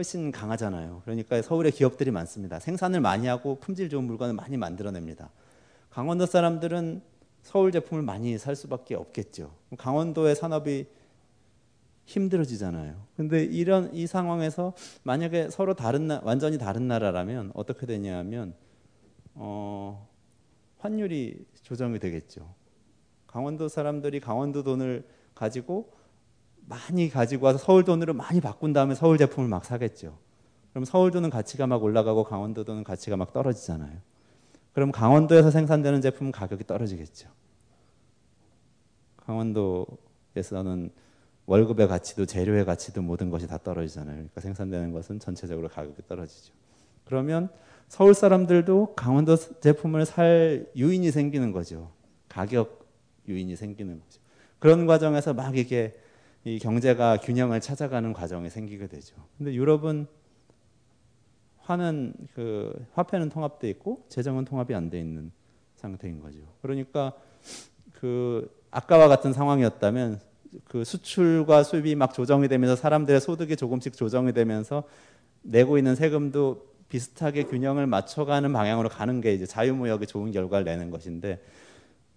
훨씬 0.00 0.32
강하잖아요. 0.32 1.02
그러니까 1.04 1.42
서울에 1.42 1.70
기업들이 1.70 2.10
많습니다. 2.10 2.58
생산을 2.58 3.02
많이 3.02 3.26
하고 3.26 3.56
품질 3.60 3.90
좋은 3.90 4.04
물건을 4.04 4.32
많이 4.32 4.56
만들어냅니다. 4.56 5.28
강원도 5.90 6.24
사람들은 6.24 7.02
서울 7.42 7.70
제품을 7.70 8.02
많이 8.02 8.38
살 8.38 8.56
수밖에 8.56 8.94
없겠죠. 8.94 9.52
강원도의 9.76 10.36
산업이 10.36 10.86
힘들어지잖아요. 12.06 12.96
근데 13.14 13.44
이런 13.44 13.94
이 13.94 14.06
상황에서 14.06 14.72
만약에 15.02 15.50
서로 15.50 15.74
다른 15.74 16.06
나, 16.06 16.20
완전히 16.24 16.56
다른 16.56 16.88
나라라면 16.88 17.52
어떻게 17.54 17.86
되냐면 17.86 18.54
어, 19.34 20.08
환율이 20.78 21.44
조정이 21.62 21.98
되겠죠. 21.98 22.54
강원도 23.26 23.68
사람들이 23.68 24.20
강원도 24.20 24.62
돈을 24.62 25.04
가지고 25.34 25.92
많이 26.70 27.10
가지고 27.10 27.46
와서 27.46 27.58
서울 27.58 27.84
돈으로 27.84 28.14
많이 28.14 28.40
바꾼 28.40 28.72
다음에 28.72 28.94
서울 28.94 29.18
제품을 29.18 29.48
막 29.48 29.64
사겠죠. 29.64 30.16
그럼 30.70 30.84
서울 30.84 31.10
돈은 31.10 31.28
가치가 31.28 31.66
막 31.66 31.82
올라가고 31.82 32.22
강원도 32.22 32.62
돈은 32.62 32.84
가치가 32.84 33.16
막 33.16 33.32
떨어지잖아요. 33.32 33.98
그럼 34.72 34.92
강원도에서 34.92 35.50
생산되는 35.50 36.00
제품은 36.00 36.30
가격이 36.30 36.64
떨어지겠죠. 36.64 37.28
강원도에서는 39.16 40.92
월급의 41.46 41.88
가치도 41.88 42.26
재료의 42.26 42.64
가치도 42.64 43.02
모든 43.02 43.30
것이 43.30 43.48
다 43.48 43.58
떨어지잖아요. 43.58 44.14
그러니까 44.14 44.40
생산되는 44.40 44.92
것은 44.92 45.18
전체적으로 45.18 45.68
가격이 45.68 46.02
떨어지죠. 46.06 46.54
그러면 47.04 47.48
서울 47.88 48.14
사람들도 48.14 48.94
강원도 48.94 49.34
제품을 49.36 50.06
살 50.06 50.70
유인이 50.76 51.10
생기는 51.10 51.50
거죠. 51.50 51.90
가격 52.28 52.86
유인이 53.26 53.56
생기는 53.56 53.98
거죠. 53.98 54.20
그런 54.60 54.86
과정에서 54.86 55.34
막 55.34 55.58
이게 55.58 55.98
이 56.44 56.58
경제가 56.58 57.18
균형을 57.18 57.60
찾아가는 57.60 58.12
과정이 58.12 58.48
생기게 58.48 58.86
되죠. 58.86 59.16
근데 59.36 59.52
유럽은 59.54 60.06
화는 61.60 62.14
그 62.34 62.86
화폐는 62.94 63.28
통합돼 63.28 63.68
있고 63.70 64.04
재정은 64.08 64.44
통합이 64.44 64.74
안 64.74 64.90
돼 64.90 64.98
있는 64.98 65.30
상태인 65.76 66.20
거죠. 66.20 66.38
그러니까 66.62 67.12
그 67.92 68.50
아까와 68.70 69.08
같은 69.08 69.32
상황이었다면 69.32 70.20
그 70.64 70.84
수출과 70.84 71.62
수입이 71.62 71.94
막 71.94 72.12
조정이 72.12 72.48
되면서 72.48 72.74
사람들의 72.74 73.20
소득이 73.20 73.56
조금씩 73.56 73.94
조정이 73.94 74.32
되면서 74.32 74.84
내고 75.42 75.78
있는 75.78 75.94
세금도 75.94 76.68
비슷하게 76.88 77.44
균형을 77.44 77.86
맞춰가는 77.86 78.52
방향으로 78.52 78.88
가는 78.88 79.20
게 79.20 79.32
이제 79.32 79.46
자유무역이 79.46 80.06
좋은 80.06 80.32
결과를 80.32 80.64
내는 80.64 80.90
것인데 80.90 81.40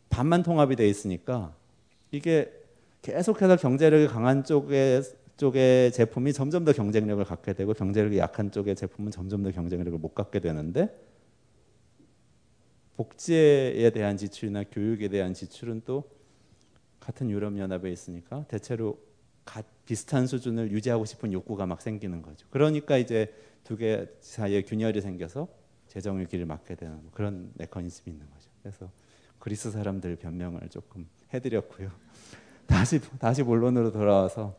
반만 0.10 0.42
통합이 0.44 0.76
돼 0.76 0.88
있으니까 0.88 1.54
이게 2.12 2.52
계속해서 3.04 3.58
경제력이 3.58 4.08
강한 4.08 4.44
쪽의 4.44 5.04
쪽의 5.36 5.92
제품이 5.92 6.32
점점 6.32 6.64
더 6.64 6.72
경쟁력을 6.72 7.24
갖게 7.26 7.54
되고 7.54 7.74
경제력이 7.74 8.18
약한 8.18 8.50
쪽의 8.52 8.76
제품은 8.76 9.12
점점 9.12 9.44
더 9.44 9.52
경쟁력을 9.52 9.98
못 10.00 10.16
갖게 10.16 10.40
되는데 10.40 10.90
복지에 12.96 13.90
대한 13.94 14.16
지출이나 14.18 14.64
교육에 14.72 15.10
대한 15.10 15.34
지출은 15.34 15.82
또 15.86 16.04
같은 17.00 17.30
유럽 17.30 17.58
연합에 17.58 17.92
있으니까 17.92 18.46
대체로 18.48 18.98
가- 19.44 19.64
비슷한 19.86 20.26
수준을 20.28 20.72
유지하고 20.72 21.04
싶은 21.04 21.34
욕구가 21.34 21.66
막 21.66 21.82
생기는 21.82 22.22
거죠. 22.22 22.48
그러니까 22.50 22.98
이제 22.98 23.34
두 23.66 23.76
개 23.78 24.08
사이에 24.22 24.62
균열이 24.62 25.02
생겨서 25.02 25.48
재정의 25.88 26.28
길을 26.28 26.46
막게 26.46 26.76
되는 26.76 27.02
뭐 27.02 27.12
그런 27.14 27.52
메커니즘이 27.56 28.14
있는 28.14 28.30
거죠. 28.30 28.50
그래서 28.62 28.90
그리스 29.40 29.72
사람들 29.72 30.16
변명을 30.18 30.70
조금 30.70 31.08
해드렸고요. 31.34 31.92
다시 32.68 33.00
다시 33.20 33.44
본론으로 33.44 33.92
돌아와서 33.92 34.56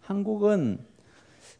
한국은 0.00 0.78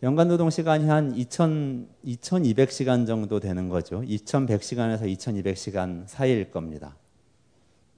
연간 0.03 0.29
노동 0.29 0.50
시간이 0.50 0.88
한 0.88 1.14
2,000, 1.14 1.88
2,200시간 2.07 3.07
정도 3.07 3.38
되는 3.38 3.68
거죠. 3.68 4.00
2,100시간에서 4.00 5.03
2,200시간 5.03 6.05
사이일 6.07 6.50
겁니다. 6.50 6.96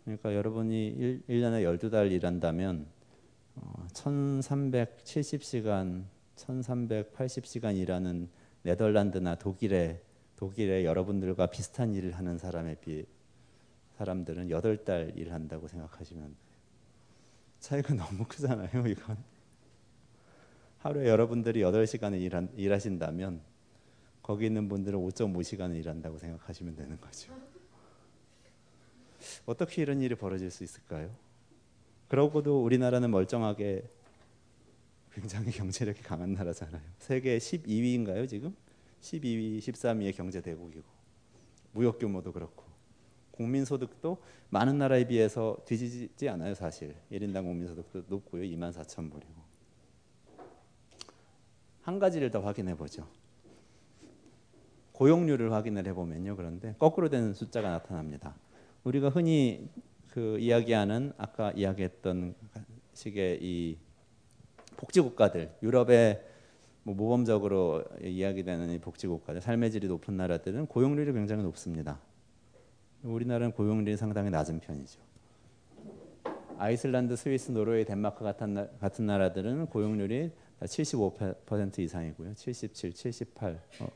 그러니까 0.05 0.35
여러분이 0.35 0.89
1, 0.89 1.23
1년에 1.29 1.79
12달 1.79 2.11
일한다면 2.11 2.87
어, 3.55 3.87
1,370시간, 3.93 6.05
1,380시간 6.37 7.77
일하는 7.77 8.29
네덜란드나 8.63 9.37
독일에 9.37 10.03
독일에 10.37 10.85
여러분들과 10.85 11.47
비슷한 11.47 11.95
일을 11.95 12.13
하는 12.13 12.37
사람에 12.37 12.77
비해 12.81 13.05
사람들은 13.97 14.49
8달 14.49 15.17
일한다고 15.17 15.69
생각하시면. 15.69 16.35
차이가 17.62 17.94
너무 17.94 18.25
크잖아요, 18.25 18.87
이건. 18.87 19.16
하루에 20.81 21.09
여러분들이 21.09 21.61
8시간을 21.61 22.20
일한, 22.20 22.51
일하신다면 22.57 23.40
거기 24.20 24.46
있는 24.46 24.68
분들은 24.68 24.98
5.5시간을 24.98 25.77
일한다고 25.77 26.18
생각하시면 26.18 26.77
되는 26.77 27.01
거죠. 27.01 27.33
어떻게 29.46 29.83
이런 29.83 30.01
일이 30.01 30.16
벌어질 30.16 30.51
수 30.51 30.64
있을까요? 30.64 31.14
그러고도 32.09 32.64
우리나라는 32.64 33.11
멀쩡하게 33.12 33.88
굉장히 35.12 35.53
경제력이 35.53 36.03
강한 36.03 36.33
나라잖아요. 36.33 36.83
세계 36.98 37.38
12위인가요, 37.38 38.29
지금? 38.29 38.55
12위, 39.03 39.59
13위의 39.59 40.16
경제 40.16 40.40
대국이고 40.40 40.85
무역 41.72 41.98
규모도 42.01 42.33
그렇고 42.33 42.62
국민 43.33 43.64
소득도 43.64 44.23
많은 44.51 44.79
나라에 44.79 45.07
비해서 45.07 45.57
뒤지지 45.66 46.29
않아요, 46.29 46.55
사실. 46.55 46.95
1인당 47.11 47.45
국민 47.45 47.66
소득도 47.66 48.05
높고요. 48.09 48.42
2만 48.45 48.73
4천 48.73 49.11
불이고. 49.11 49.42
한 51.83 51.99
가지를 51.99 52.31
더 52.31 52.40
확인해 52.40 52.77
보죠. 52.77 53.07
고용률을 54.92 55.53
확인을 55.53 55.87
해 55.87 55.92
보면요. 55.92 56.37
그런데 56.37 56.77
거꾸로 56.79 57.09
된 57.09 57.35
숫자가 57.35 57.68
나타납니다. 57.71 58.37
우리가 58.85 59.09
흔히 59.09 59.68
그 60.11 60.38
이야기하는 60.38 61.12
아까 61.16 61.51
이야기했던 61.53 62.35
식의 62.92 63.38
이 63.42 63.79
복지 64.77 65.01
국가들, 65.01 65.51
유럽의 65.62 66.23
뭐 66.83 66.95
모범적으로 66.95 67.85
이야기되는 68.03 68.71
이 68.71 68.79
복지 68.79 69.07
국가들, 69.07 69.40
삶의 69.40 69.71
질이 69.71 69.88
높은 69.88 70.16
나라들은 70.16 70.66
고용률이 70.66 71.12
굉장히 71.12 71.42
높습니다. 71.42 72.01
우리나라는 73.03 73.53
고용률이 73.53 73.97
상당히 73.97 74.31
낮은 74.31 74.61
편이죠. 74.61 75.01
아이슬란드, 76.59 77.17
스위스, 77.17 77.51
노르웨이, 77.51 77.85
덴마크 77.85 78.23
같은, 78.23 78.55
나, 78.55 78.69
같은 78.79 79.07
나라들은 79.07 79.67
고용률이 79.67 80.31
75% 80.61 81.79
이상이고요. 81.81 82.35
77, 82.35 82.93
78, 82.93 83.61
어, 83.81 83.88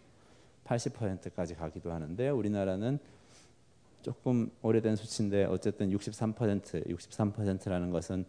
80%까지 0.64 1.54
가기도 1.54 1.92
하는데 1.92 2.28
우리나라는 2.28 2.98
조금 4.02 4.50
오래된 4.62 4.96
수치인데 4.96 5.44
어쨌든 5.44 5.90
63%, 5.90 6.88
63%라는 6.88 7.90
것은 7.90 8.24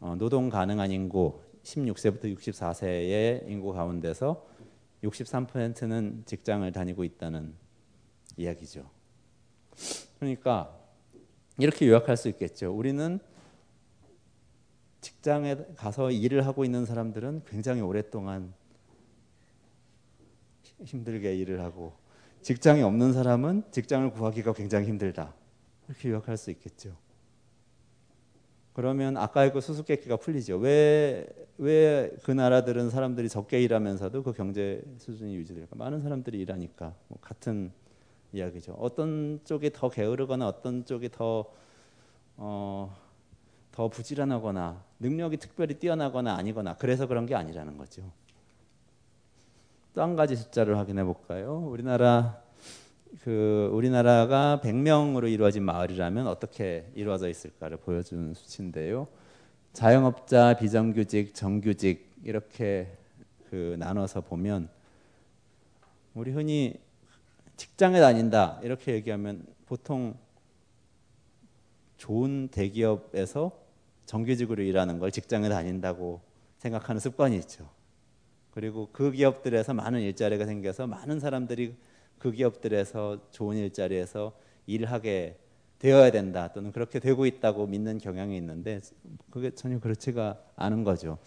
어, 0.00 0.14
노동 0.18 0.50
가능한 0.50 0.90
인구 0.90 1.40
16세부터 1.62 2.36
64세의 2.36 3.48
인구 3.48 3.72
가운데서 3.72 4.46
63%는 5.02 6.22
직장을 6.26 6.70
다니고 6.72 7.04
있다는 7.04 7.54
이야기죠. 8.36 8.88
그러니까 10.18 10.74
이렇게 11.58 11.86
요약할 11.88 12.16
수 12.16 12.28
있겠죠. 12.28 12.72
우리는 12.74 13.18
직장에 15.00 15.56
가서 15.76 16.10
일을 16.10 16.46
하고 16.46 16.64
있는 16.64 16.84
사람들은 16.84 17.42
굉장히 17.46 17.80
오랫동안 17.80 18.52
힘들게 20.82 21.34
일을 21.36 21.60
하고 21.60 21.94
직장이 22.42 22.82
없는 22.82 23.12
사람은 23.12 23.64
직장을 23.70 24.10
구하기가 24.10 24.52
굉장히 24.52 24.86
힘들다. 24.86 25.34
이렇게 25.88 26.10
요약할 26.10 26.36
수 26.36 26.50
있겠죠. 26.50 26.96
그러면 28.72 29.16
아까 29.16 29.50
그 29.50 29.60
수수께끼가 29.60 30.16
풀리죠. 30.16 30.56
왜 30.58 31.26
왜 31.58 32.10
그 32.22 32.30
나라들은 32.32 32.90
사람들이 32.90 33.28
적게 33.30 33.62
일하면서도 33.62 34.22
그 34.22 34.32
경제 34.32 34.82
수준이 34.98 35.34
유지될까? 35.36 35.74
많은 35.76 36.00
사람들이 36.02 36.38
일하니까 36.40 36.94
뭐 37.08 37.18
같은 37.22 37.72
이야기죠. 38.36 38.72
어떤 38.78 39.40
쪽이 39.44 39.72
더 39.72 39.88
게으르거나 39.88 40.46
어떤 40.46 40.84
쪽이 40.84 41.10
더 41.10 41.46
어, 42.36 42.94
더 43.72 43.88
부지런하거나 43.88 44.82
능력이 45.00 45.38
특별히 45.38 45.74
뛰어나거나 45.74 46.34
아니거나 46.36 46.76
그래서 46.76 47.06
그런 47.06 47.26
게 47.26 47.34
아니라는 47.34 47.76
거죠. 47.76 48.02
또 49.94 50.02
한 50.02 50.14
가지 50.14 50.36
숫자를 50.36 50.76
확인해 50.76 51.04
볼까요? 51.04 51.58
우리나라 51.58 52.42
그 53.22 53.70
우리나라가 53.72 54.60
100명으로 54.62 55.30
이루어진 55.30 55.62
마을이라면 55.64 56.26
어떻게 56.26 56.90
이루어져 56.94 57.28
있을까를 57.28 57.78
보여주는 57.78 58.34
수치인데요. 58.34 59.08
자영업자, 59.72 60.54
비정규직, 60.58 61.34
정규직 61.34 62.12
이렇게 62.24 62.96
그 63.48 63.76
나눠서 63.78 64.20
보면 64.20 64.68
우리 66.14 66.30
흔히 66.30 66.74
직장에 67.56 68.00
다닌다 68.00 68.60
이렇게 68.62 68.92
얘기하면 68.92 69.46
보통 69.66 70.14
좋은 71.96 72.48
대기업에서 72.48 73.52
정규직으로 74.04 74.62
일하는 74.62 74.98
걸 74.98 75.10
직장에 75.10 75.48
다닌다고 75.48 76.20
생각하는 76.58 77.00
습관이 77.00 77.36
있죠. 77.38 77.68
그리고 78.52 78.88
그 78.92 79.10
기업들에서 79.10 79.74
많은 79.74 80.00
일자리가 80.00 80.46
생겨서 80.46 80.86
많은 80.86 81.20
사람들이 81.20 81.74
그 82.18 82.32
기업들에서 82.32 83.30
좋은 83.30 83.56
일자리에서 83.56 84.32
일하게 84.66 85.38
되어야 85.78 86.10
된다 86.10 86.52
또는 86.52 86.72
그렇게 86.72 86.98
되고 86.98 87.26
있다고 87.26 87.66
믿는 87.66 87.98
경향이 87.98 88.36
있는데 88.38 88.80
그게 89.30 89.50
전혀 89.50 89.78
그렇지가 89.78 90.38
않은 90.56 90.84
거죠. 90.84 91.18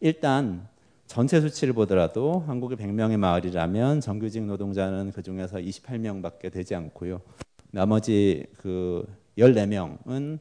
일단 0.00 0.68
전체 1.08 1.40
수치를 1.40 1.72
보더라도 1.72 2.44
한국의 2.46 2.76
100명의 2.76 3.16
마을이라면 3.16 4.02
정규직 4.02 4.44
노동자는 4.44 5.10
그 5.12 5.22
중에서 5.22 5.56
28명밖에 5.56 6.52
되지 6.52 6.74
않고요. 6.74 7.22
나머지 7.70 8.44
그 8.58 9.06
14명은 9.38 10.38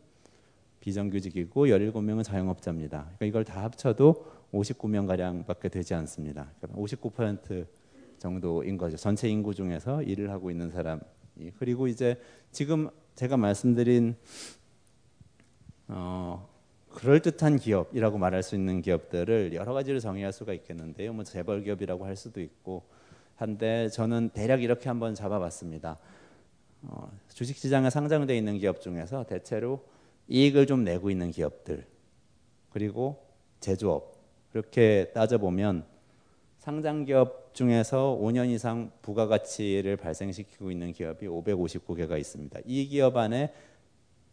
비정규직이고 0.82 1.68
17명은 1.68 2.22
자영업자입니다. 2.26 3.04
그러니까 3.04 3.26
이걸 3.26 3.46
다 3.46 3.64
합쳐도 3.64 4.26
59명 4.54 5.08
가량밖에 5.08 5.70
되지 5.70 5.94
않습니다. 5.94 6.52
그러니까 6.60 6.82
59% 6.82 7.66
정도인 8.18 8.78
거죠. 8.78 8.98
전체 8.98 9.30
인구 9.30 9.56
중에서 9.56 10.04
일을 10.04 10.32
하고 10.32 10.52
있는 10.52 10.70
사람이 10.70 11.00
그리고 11.60 11.88
이제 11.88 12.20
지금 12.52 12.90
제가 13.16 13.38
말씀드린 13.38 14.18
어, 15.88 16.57
그럴 16.98 17.20
듯한 17.20 17.60
기업이라고 17.60 18.18
말할 18.18 18.42
수 18.42 18.56
있는 18.56 18.82
기업들을 18.82 19.54
여러 19.54 19.74
가지로 19.74 20.00
정의할 20.00 20.34
수가 20.34 20.52
있겠는데요. 20.54 21.14
뭐 21.14 21.24
재벌 21.24 21.62
기업이라고 21.62 22.08
할 22.08 22.16
수도 22.16 22.42
있고 22.42 22.82
한데 23.36 23.88
저는 23.90 24.30
대략 24.30 24.64
이렇게 24.64 24.90
한번 24.90 25.14
잡아봤습니다. 25.14 26.00
어, 26.82 27.12
주식시장에 27.30 27.92
상장되어 27.92 28.36
있는 28.36 28.58
기업 28.58 28.82
중에서 28.82 29.26
대체로 29.26 29.86
이익을 30.28 30.66
좀 30.66 30.84
내고 30.84 31.12
있는 31.12 31.30
기업들 31.30 31.86
그리고 32.72 33.28
제조업 33.60 34.18
이렇게 34.56 35.12
따져보면 35.14 35.86
상장 36.58 37.06
기업 37.06 37.54
중에서 37.54 38.18
5년 38.20 38.50
이상 38.50 38.92
부가가치를 39.04 39.98
발생시키고 39.98 40.72
있는 40.72 40.94
기업이 40.94 41.28
559개가 41.28 42.18
있습니다. 42.18 42.60
이 42.66 42.88
기업 42.88 43.18
안에 43.18 43.54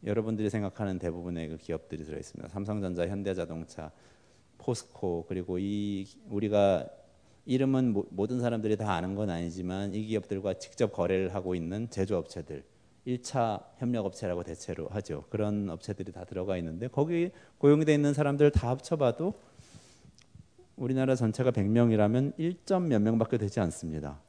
여러분들이 0.04 0.50
생각하는 0.50 0.98
대부분의 0.98 1.48
그 1.48 1.56
기업들이 1.56 2.04
들어 2.04 2.18
있습니다. 2.18 2.48
삼성전자, 2.48 3.06
현대자동차, 3.06 3.90
포스코 4.58 5.26
그리고 5.28 5.58
이 5.58 6.06
우리가 6.28 6.86
이름은 7.46 7.94
모든 8.10 8.40
사람들이 8.40 8.76
다 8.76 8.92
아는 8.92 9.14
건 9.14 9.30
아니지만 9.30 9.94
이 9.94 10.06
기업들과 10.06 10.54
직접 10.54 10.92
거래를 10.92 11.34
하고 11.34 11.54
있는 11.54 11.90
제조업체들 11.90 12.64
1차 13.06 13.62
협력업체라고 13.76 14.42
대체로 14.42 14.88
하죠. 14.88 15.24
그런 15.28 15.68
업체들이 15.68 16.12
다 16.12 16.24
들어가 16.24 16.56
있는데 16.56 16.88
거기 16.88 17.30
고용이 17.58 17.84
돼 17.84 17.92
있는 17.94 18.14
사람들 18.14 18.50
다 18.50 18.70
합쳐봐도 18.70 19.34
우리나라 20.76 21.14
전체가 21.14 21.50
100명이라면 21.50 22.38
1점 22.38 22.86
몇 22.86 23.00
명밖에 23.00 23.36
되지 23.36 23.60
않습니다. 23.60 24.20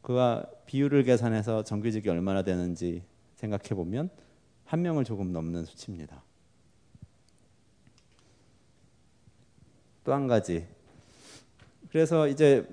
그와 0.00 0.46
비율을 0.66 1.04
계산해서 1.04 1.64
정규직이 1.64 2.08
얼마나 2.08 2.42
되는지 2.42 3.02
생각해 3.34 3.74
보면 3.74 4.08
한 4.70 4.82
명을 4.82 5.02
조금 5.02 5.32
넘는 5.32 5.64
수치입니다. 5.64 6.22
또 10.04 10.12
한 10.12 10.28
가지. 10.28 10.64
그래서 11.90 12.28
이제 12.28 12.64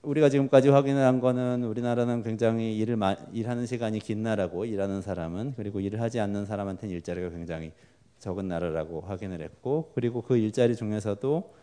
우리가 0.00 0.30
지금까지 0.30 0.70
확인한 0.70 1.20
거는 1.20 1.62
우리나라는 1.64 2.22
굉장히 2.22 2.74
일을 2.78 2.96
마, 2.96 3.16
일하는 3.32 3.66
시간이 3.66 3.98
긴 3.98 4.22
나라고 4.22 4.64
일하는 4.64 5.02
사람은 5.02 5.52
그리고 5.58 5.80
일을 5.80 6.00
하지 6.00 6.20
않는 6.20 6.46
사람한테는 6.46 6.94
일자리가 6.94 7.28
굉장히 7.28 7.74
적은 8.18 8.48
나라라고 8.48 9.02
확인을 9.02 9.42
했고 9.42 9.92
그리고 9.94 10.22
그 10.22 10.38
일자리 10.38 10.74
중에서도 10.74 11.54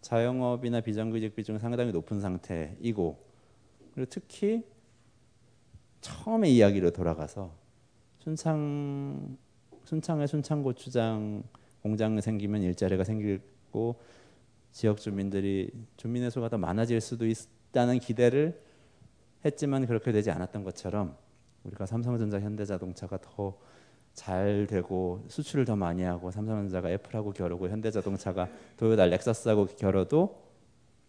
자영업이나 0.00 0.80
비정규직 0.80 1.36
비중 1.36 1.60
상당히 1.60 1.92
높은 1.92 2.20
상태이고 2.20 3.24
그리고 3.94 4.10
특히 4.10 4.64
처음에 6.00 6.50
이야기로 6.50 6.90
돌아가서 6.90 7.61
순창 8.22 9.36
순창에 9.84 10.26
순창 10.26 10.62
고추장 10.62 11.42
공장이 11.82 12.20
생기면 12.22 12.62
일자리가 12.62 13.04
생기고 13.04 13.96
지역 14.70 14.98
주민들이 14.98 15.70
주민의 15.96 16.30
수가 16.30 16.48
더 16.48 16.56
많아질 16.56 17.00
수도 17.00 17.26
있다는 17.26 17.98
기대를 17.98 18.62
했지만 19.44 19.86
그렇게 19.86 20.12
되지 20.12 20.30
않았던 20.30 20.62
것처럼 20.62 21.16
우리가 21.64 21.86
삼성전자, 21.86 22.40
현대자동차가 22.40 23.18
더 23.18 23.58
잘 24.14 24.66
되고 24.68 25.24
수출을 25.28 25.64
더 25.64 25.76
많이 25.76 26.02
하고 26.02 26.30
삼성전자가 26.30 26.90
애플하고 26.90 27.32
겨루고 27.32 27.68
현대자동차가 27.68 28.48
도요타, 28.76 29.06
렉서스하고 29.06 29.66
겨뤄도 29.66 30.42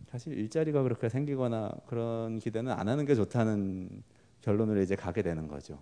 사실 0.09 0.38
일자리가 0.38 0.84
그렇게 0.84 1.09
생기거나 1.09 1.72
그런 1.88 2.39
기대는 2.39 2.72
안 2.72 2.88
하는 2.88 3.05
게 3.05 3.16
좋다는 3.16 4.03
결론으로 4.41 4.82
이제 4.82 4.95
가게 4.95 5.22
되는 5.22 5.47
거죠. 5.47 5.80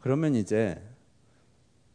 그러면 0.00 0.34
이제 0.34 0.80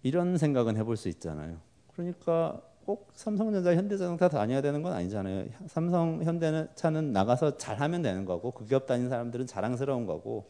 이런 0.04 0.38
생각은 0.38 0.78
해볼 0.78 0.98
수 0.98 1.10
있잖아요. 1.10 1.58
그러니까 1.94 2.62
꼭 2.86 3.10
삼성전자, 3.16 3.76
현대자동차 3.76 4.30
다녀야 4.30 4.62
되는 4.62 4.84
건 4.84 4.94
아니잖아요. 4.94 5.48
삼성, 5.68 6.22
현대차는 6.24 7.12
나가서 7.12 7.58
잘하면 7.58 8.04
되는 8.04 8.26
거고 8.26 8.52
그 8.52 8.66
기업 8.66 8.86
다니는 8.86 9.10
사람들은 9.10 9.48
자랑스러운 9.48 10.06
거고 10.06 10.50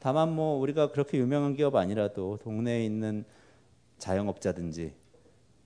다만 0.00 0.32
뭐 0.32 0.58
우리가 0.58 0.90
그렇게 0.90 1.18
유명한 1.18 1.54
기업 1.54 1.76
아니라도 1.76 2.38
동네에 2.42 2.84
있는 2.84 3.24
자영업자든지 3.98 4.94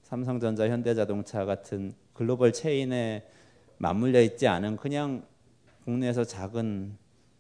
삼성전자, 0.03 0.69
현대자동차 0.69 1.47
같은 1.47 1.95
글로벌 2.13 2.53
체인에 2.53 3.27
맞물려 3.79 4.21
있지 4.21 4.47
않은 4.47 4.77
그냥 4.77 5.25
국내에서 5.85 6.25
작은 6.25 6.99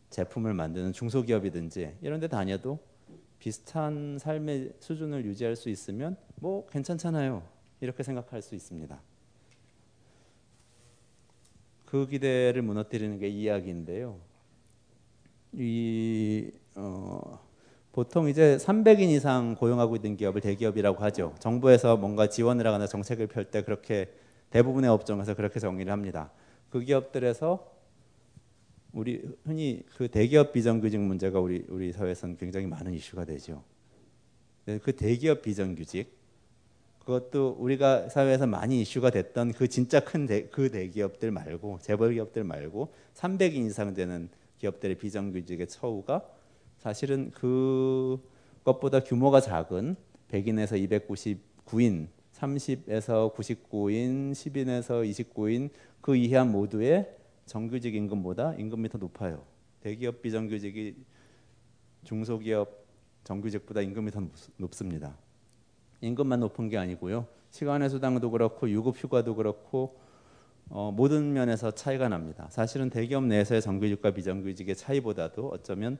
제품을 0.08 0.54
만드는 0.54 0.92
중소기업이든지 0.92 1.98
이런 2.00 2.18
데 2.18 2.28
다녀도 2.28 2.78
비슷한 3.40 4.18
삶의 4.18 4.74
수준을 4.78 5.24
유지할 5.24 5.56
수 5.56 5.70
있으면 5.70 6.16
뭐 6.36 6.66
괜찮잖아요. 6.66 7.42
이렇게 7.80 8.02
생각할 8.02 8.42
수 8.42 8.54
있습니다. 8.54 9.00
그 11.86 12.06
기대를 12.06 12.62
무너뜨리는 12.62 13.18
게 13.18 13.28
이야기인데요. 13.28 14.20
이 15.54 16.52
어, 16.76 17.40
보통 17.92 18.28
이제 18.28 18.58
300인 18.58 19.08
이상 19.08 19.56
고용하고 19.56 19.96
있는 19.96 20.16
기업을 20.16 20.42
대기업이라고 20.42 21.02
하죠. 21.04 21.34
정부에서 21.40 21.96
뭔가 21.96 22.28
지원을 22.28 22.66
하거나 22.66 22.86
정책을 22.86 23.26
펼 23.26 23.50
때 23.50 23.64
그렇게 23.64 24.12
대부분의 24.50 24.90
업종에서 24.90 25.34
그렇게 25.34 25.58
정의를 25.58 25.90
합니다. 25.92 26.30
그 26.68 26.80
기업들에서 26.80 27.66
우리 28.92 29.22
흔히 29.44 29.82
그 29.96 30.08
대기업 30.08 30.52
비정규직 30.52 31.00
문제가 31.00 31.40
우리 31.40 31.64
우리 31.68 31.92
사회에서는 31.92 32.36
굉장히 32.36 32.66
많은 32.66 32.92
이슈가 32.94 33.24
되죠. 33.24 33.62
네, 34.66 34.78
그 34.78 34.94
대기업 34.94 35.42
비정규직 35.42 36.20
그것도 37.00 37.56
우리가 37.58 38.08
사회에서 38.08 38.46
많이 38.46 38.80
이슈가 38.82 39.10
됐던 39.10 39.52
그 39.52 39.68
진짜 39.68 40.00
큰그 40.00 40.70
대기업들 40.70 41.30
말고 41.30 41.78
재벌 41.80 42.14
기업들 42.14 42.44
말고 42.44 42.92
300인 43.14 43.66
이상 43.66 43.94
되는 43.94 44.28
기업들의 44.58 44.98
비정규직의 44.98 45.66
처우가 45.68 46.22
사실은 46.78 47.30
그것보다 47.30 49.00
규모가 49.00 49.40
작은 49.40 49.96
100인에서 50.30 50.78
299인, 51.66 52.08
30에서 52.34 53.34
99인, 53.34 54.32
10인에서 54.32 55.08
29인 55.10 55.70
그 56.00 56.16
이하한 56.16 56.52
모두의 56.52 57.19
정규직 57.50 57.96
임금보다 57.96 58.54
임금이 58.54 58.88
더 58.90 58.98
높아요. 58.98 59.42
대기업 59.80 60.22
비정규직이 60.22 60.94
중소기업 62.04 62.86
정규직보다 63.24 63.80
임금이 63.80 64.12
더 64.12 64.22
높습니다. 64.56 65.16
임금만 66.00 66.38
높은 66.38 66.68
게 66.68 66.78
아니고요. 66.78 67.26
시간의 67.50 67.90
수당도 67.90 68.30
그렇고 68.30 68.70
유급 68.70 68.96
휴가도 68.96 69.34
그렇고 69.34 69.98
어, 70.68 70.92
모든 70.92 71.32
면에서 71.32 71.72
차이가 71.72 72.08
납니다. 72.08 72.46
사실은 72.50 72.88
대기업 72.88 73.24
내에서의 73.24 73.62
정규직과 73.62 74.12
비정규직의 74.12 74.76
차이보다도 74.76 75.48
어쩌면 75.48 75.98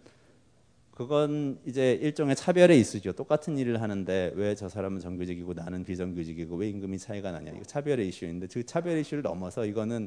그건 0.92 1.58
이제 1.66 1.94
일종의 1.94 2.36
차별의 2.36 2.78
이슈죠. 2.78 3.14
똑같은 3.14 3.58
일을 3.58 3.82
하는데 3.82 4.32
왜 4.36 4.54
저 4.54 4.68
사람은 4.68 5.00
정규직이고 5.00 5.54
나는 5.54 5.82
비정규직이고 5.82 6.54
왜 6.54 6.68
임금이 6.68 6.98
차이가 6.98 7.32
나냐. 7.32 7.50
이거 7.50 7.64
차별의 7.64 8.06
이슈인데 8.06 8.46
그 8.46 8.64
차별의 8.64 9.00
이슈를 9.00 9.24
넘어서 9.24 9.66
이거는 9.66 10.06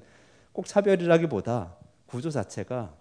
꼭 0.54 0.68
차별이라기보다 0.68 1.76
구조 2.06 2.30
자체가 2.30 2.96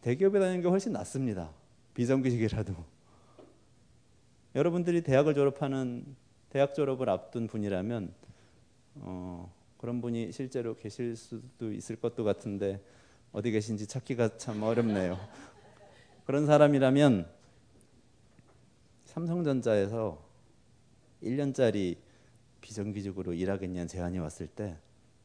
대기업에 0.00 0.40
다니는 0.40 0.62
게 0.62 0.68
훨씬 0.68 0.92
낫습니다. 0.92 1.52
비정규직이라도. 1.92 2.74
여러분들이 4.56 5.02
대학을 5.02 5.34
졸업하는 5.34 6.16
대학 6.48 6.74
졸업을 6.74 7.10
앞둔 7.10 7.46
분이라면 7.46 8.12
어, 8.96 9.52
그런 9.76 10.00
분이 10.00 10.32
실제로 10.32 10.74
계실 10.76 11.14
수도 11.14 11.72
있을 11.72 11.96
것도 11.96 12.24
같은데 12.24 12.82
어디 13.32 13.50
계신지 13.50 13.86
찾기가 13.86 14.38
참 14.38 14.62
어렵네요. 14.62 15.18
그런 16.24 16.46
사람이라면 16.46 17.30
삼성전자에서 19.04 20.22
1년짜리 21.22 21.98
비정규직으로 22.62 23.34
일하겠냐는 23.34 23.88
제안이 23.88 24.18
왔을 24.18 24.46
때 24.46 24.78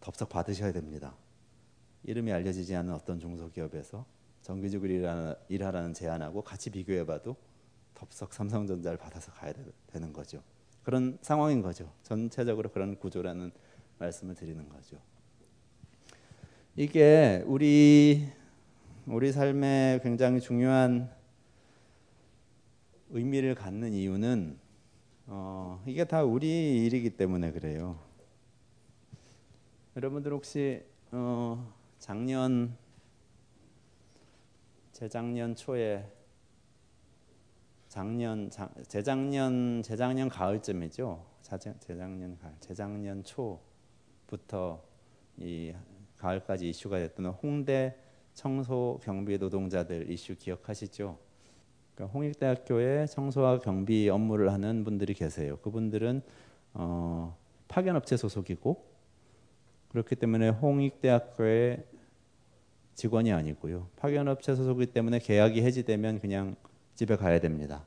덥석 0.05 0.29
받으셔야 0.29 0.71
됩니다. 0.71 1.15
이름이 2.03 2.31
알려지지 2.31 2.75
않은 2.75 2.93
어떤 2.93 3.19
중소기업에서 3.19 4.05
정규직으로 4.43 5.35
일하라는 5.49 5.95
제안하고 5.95 6.43
같이 6.43 6.69
비교해봐도 6.69 7.35
덥석 7.95 8.31
삼성전자를 8.31 8.99
받아서 8.99 9.31
가야 9.31 9.51
되는 9.87 10.13
거죠. 10.13 10.43
그런 10.83 11.17
상황인 11.23 11.63
거죠. 11.63 11.91
전체적으로 12.03 12.69
그런 12.69 12.99
구조라는 12.99 13.51
말씀을 13.97 14.35
드리는 14.35 14.69
거죠. 14.69 14.97
이게 16.75 17.43
우리 17.47 18.27
우리 19.07 19.31
삶에 19.31 20.01
굉장히 20.03 20.39
중요한 20.39 21.09
의미를 23.09 23.55
갖는 23.55 23.91
이유는 23.93 24.59
어, 25.25 25.83
이게 25.87 26.03
다 26.03 26.23
우리 26.23 26.85
일이기 26.85 27.17
때문에 27.17 27.51
그래요. 27.51 28.05
여러분들 29.95 30.33
혹시 30.33 30.83
어, 31.11 31.73
작년 31.99 32.75
재작년 34.91 35.55
초에 35.55 36.05
작년 37.87 38.49
재작년 38.87 39.81
재작년 39.81 40.27
가을쯤이죠. 40.27 41.25
재작년 41.79 42.37
가을 42.37 42.53
재작년 42.59 43.23
초부터 43.23 44.83
이 45.37 45.73
가을까지 46.17 46.69
이슈가 46.69 46.97
됐던 46.97 47.27
홍대 47.27 47.97
청소 48.33 48.99
경비 49.01 49.37
노동자들 49.37 50.11
이슈 50.11 50.35
기억하시죠? 50.35 51.17
그러니까 51.93 52.13
홍익대학교에 52.13 53.05
청소와 53.05 53.59
경비 53.59 54.09
업무를 54.09 54.51
하는 54.51 54.83
분들이 54.83 55.13
계세요. 55.13 55.55
그분들은 55.61 56.21
어, 56.73 57.37
파견업체 57.69 58.17
소속이고 58.17 58.94
그렇기 59.95 60.17
때문에 60.17 60.49
홍익대학교의 60.49 61.85
직원이 62.95 63.31
아니고요. 63.31 63.87
파견업체 63.95 64.53
소속이기 64.53 64.91
때문에 64.91 65.19
계약이 65.19 65.61
해지되면 65.61 66.19
그냥 66.19 66.57
집에 66.95 67.15
가야 67.15 67.39
됩니다. 67.39 67.85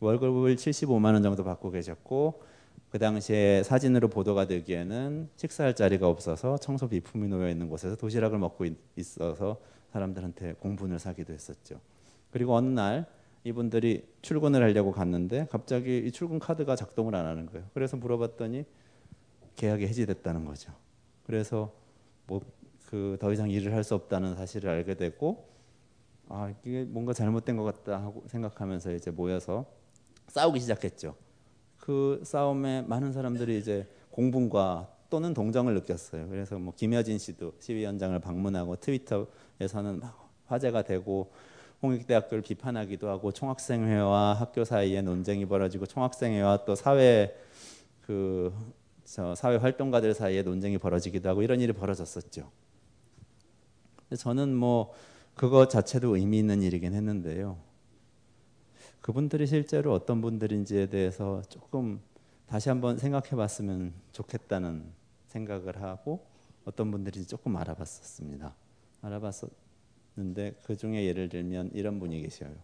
월급을 0.00 0.56
75만 0.56 1.12
원 1.12 1.22
정도 1.22 1.44
받고 1.44 1.70
계셨고 1.70 2.42
그 2.90 2.98
당시에 2.98 3.62
사진으로 3.62 4.08
보도가 4.08 4.48
되기에는 4.48 5.28
식사할 5.36 5.76
자리가 5.76 6.08
없어서 6.08 6.58
청소 6.58 6.88
비품이 6.88 7.28
놓여 7.28 7.48
있는 7.48 7.68
곳에서 7.68 7.94
도시락을 7.94 8.36
먹고 8.38 8.66
있어서 8.96 9.60
사람들한테 9.92 10.54
공분을 10.54 10.98
사기도 10.98 11.32
했었죠. 11.32 11.78
그리고 12.32 12.56
어느 12.56 12.68
날 12.68 13.06
이분들이 13.44 14.04
출근을 14.22 14.64
하려고 14.64 14.90
갔는데 14.90 15.46
갑자기 15.48 15.98
이 15.98 16.10
출근 16.10 16.40
카드가 16.40 16.74
작동을 16.74 17.14
안 17.14 17.26
하는 17.26 17.46
거예요. 17.46 17.66
그래서 17.72 17.96
물어봤더니 17.96 18.64
계약이 19.54 19.86
해지됐다는 19.86 20.44
거죠. 20.44 20.72
그래서 21.30 21.72
뭐 22.26 22.40
그 22.90 23.16
더 23.20 23.32
이상 23.32 23.48
일을 23.48 23.72
할 23.72 23.84
수 23.84 23.94
없다는 23.94 24.34
사실을 24.34 24.68
알게 24.68 24.94
되고 24.94 25.48
아 26.28 26.52
이게 26.64 26.82
뭔가 26.82 27.12
잘못된 27.12 27.56
것 27.56 27.62
같다 27.62 28.02
하고 28.02 28.24
생각하면서 28.26 28.92
이제 28.94 29.12
모여서 29.12 29.64
싸우기 30.26 30.58
시작했죠. 30.58 31.14
그 31.78 32.20
싸움에 32.24 32.82
많은 32.82 33.12
사람들이 33.12 33.58
이제 33.58 33.86
공분과 34.10 34.88
속도는 35.04 35.34
동정을 35.34 35.74
느꼈어요. 35.74 36.28
그래서 36.28 36.58
뭐 36.58 36.72
김여진 36.76 37.18
씨도 37.18 37.54
시위 37.60 37.84
현장을 37.84 38.18
방문하고 38.18 38.76
트위터에서는 38.76 40.00
막 40.00 40.28
화제가 40.46 40.82
되고 40.82 41.30
홍익대학교를 41.82 42.42
비판하기도 42.42 43.08
하고 43.08 43.30
총학생회와 43.32 44.34
학교 44.34 44.64
사이에 44.64 45.00
논쟁이 45.02 45.46
벌어지고 45.46 45.86
총학생회와 45.86 46.64
또 46.64 46.74
사회 46.74 47.36
그 48.02 48.52
저 49.10 49.34
사회 49.34 49.56
활동가들 49.56 50.14
사이에 50.14 50.44
논쟁이 50.44 50.78
벌어지기도 50.78 51.28
하고 51.28 51.42
이런 51.42 51.60
일이 51.60 51.72
벌어졌었죠. 51.72 52.48
저는 54.16 54.54
뭐 54.54 54.94
그거 55.34 55.66
자체도 55.66 56.16
의미 56.16 56.38
있는 56.38 56.62
일이긴 56.62 56.94
했는데요. 56.94 57.58
그분들이 59.00 59.48
실제로 59.48 59.92
어떤 59.92 60.20
분들인지에 60.20 60.86
대해서 60.86 61.42
조금 61.48 62.00
다시 62.46 62.68
한번 62.68 62.98
생각해 62.98 63.30
봤으면 63.30 63.94
좋겠다는 64.12 64.84
생각을 65.26 65.82
하고 65.82 66.24
어떤 66.64 66.92
분들인지 66.92 67.26
조금 67.26 67.56
알아봤었습니다. 67.56 68.54
알아봤었는데 69.02 70.54
그 70.62 70.76
중에 70.76 71.04
예를 71.06 71.28
들면 71.28 71.72
이런 71.74 71.98
분이 71.98 72.22
계셔요. 72.22 72.54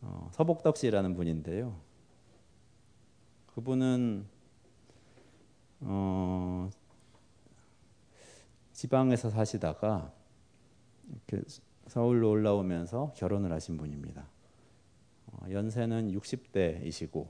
어, 0.00 0.28
서복덕 0.32 0.76
씨라는 0.76 1.14
분인데요. 1.14 1.78
그분은 3.54 4.39
어, 5.80 6.70
지방에서 8.72 9.30
사시다가 9.30 10.12
이렇게 11.08 11.46
서울로 11.86 12.30
올라오면서 12.30 13.12
결혼을 13.16 13.52
하신 13.52 13.76
분입니다. 13.76 14.26
어, 15.26 15.46
연세는 15.50 16.12
60대이시고 16.12 17.26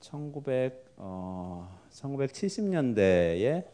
1900 0.00 0.94
어, 0.96 1.78
1970년대에 1.90 3.66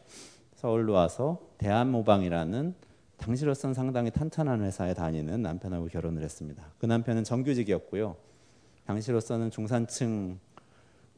서울로 0.55 0.95
와서 0.95 1.41
대한모방이라는 1.59 2.75
당시로선 3.17 3.75
상당히 3.75 4.11
탄탄한 4.11 4.63
회사에 4.63 4.95
다니는 4.95 5.43
남편하고 5.43 5.87
결혼을 5.87 6.23
했습니다. 6.23 6.73
그 6.79 6.87
남편은 6.87 7.25
정규직이었고요. 7.25 8.17
당시로서는 8.87 9.51
중산층 9.51 10.39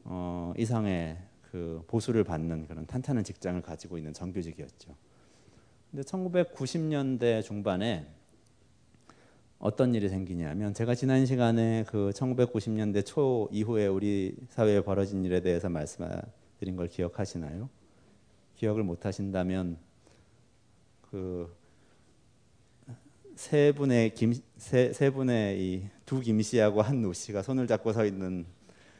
어, 0.03 0.53
이상의 0.57 1.17
그 1.51 1.83
보수를 1.87 2.23
받는 2.23 2.67
그런 2.67 2.85
탄탄한 2.85 3.23
직장을 3.23 3.61
가지고 3.61 3.97
있는 3.97 4.13
정규직이었죠. 4.13 4.95
근데 5.91 6.03
1990년대 6.03 7.43
중반에 7.43 8.07
어떤 9.59 9.93
일이 9.93 10.09
생기냐면 10.09 10.73
제가 10.73 10.95
지난 10.95 11.25
시간에 11.25 11.83
그 11.87 12.11
1990년대 12.15 13.05
초 13.05 13.47
이후에 13.51 13.87
우리 13.87 14.35
사회에 14.49 14.81
벌어진 14.81 15.23
일에 15.25 15.41
대해서 15.41 15.69
말씀드린 15.69 16.75
걸 16.75 16.87
기억하시나요? 16.87 17.69
기억을 18.55 18.83
못 18.83 19.05
하신다면 19.05 19.77
그 21.09 21.61
세 23.35 23.71
분의 23.71 24.13
김세 24.13 24.93
세 24.93 25.09
분의 25.09 25.59
이 25.59 25.89
두 26.05 26.19
김씨하고 26.19 26.81
한 26.81 27.01
노씨가 27.01 27.41
손을 27.41 27.67
잡고 27.67 27.93
서 27.93 28.05
있는 28.05 28.45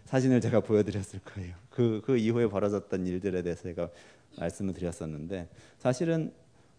사진을 0.06 0.40
제가 0.42 0.62
보여드렸을 0.62 1.20
거예요. 1.20 1.56
그, 1.72 2.02
그 2.06 2.18
이후에 2.18 2.48
벌어졌던 2.48 3.08
일들에 3.08 3.42
대해서 3.42 3.64
제가 3.64 3.90
말씀을 4.38 4.74
드렸었는데 4.74 5.50
사실은 5.80 6.32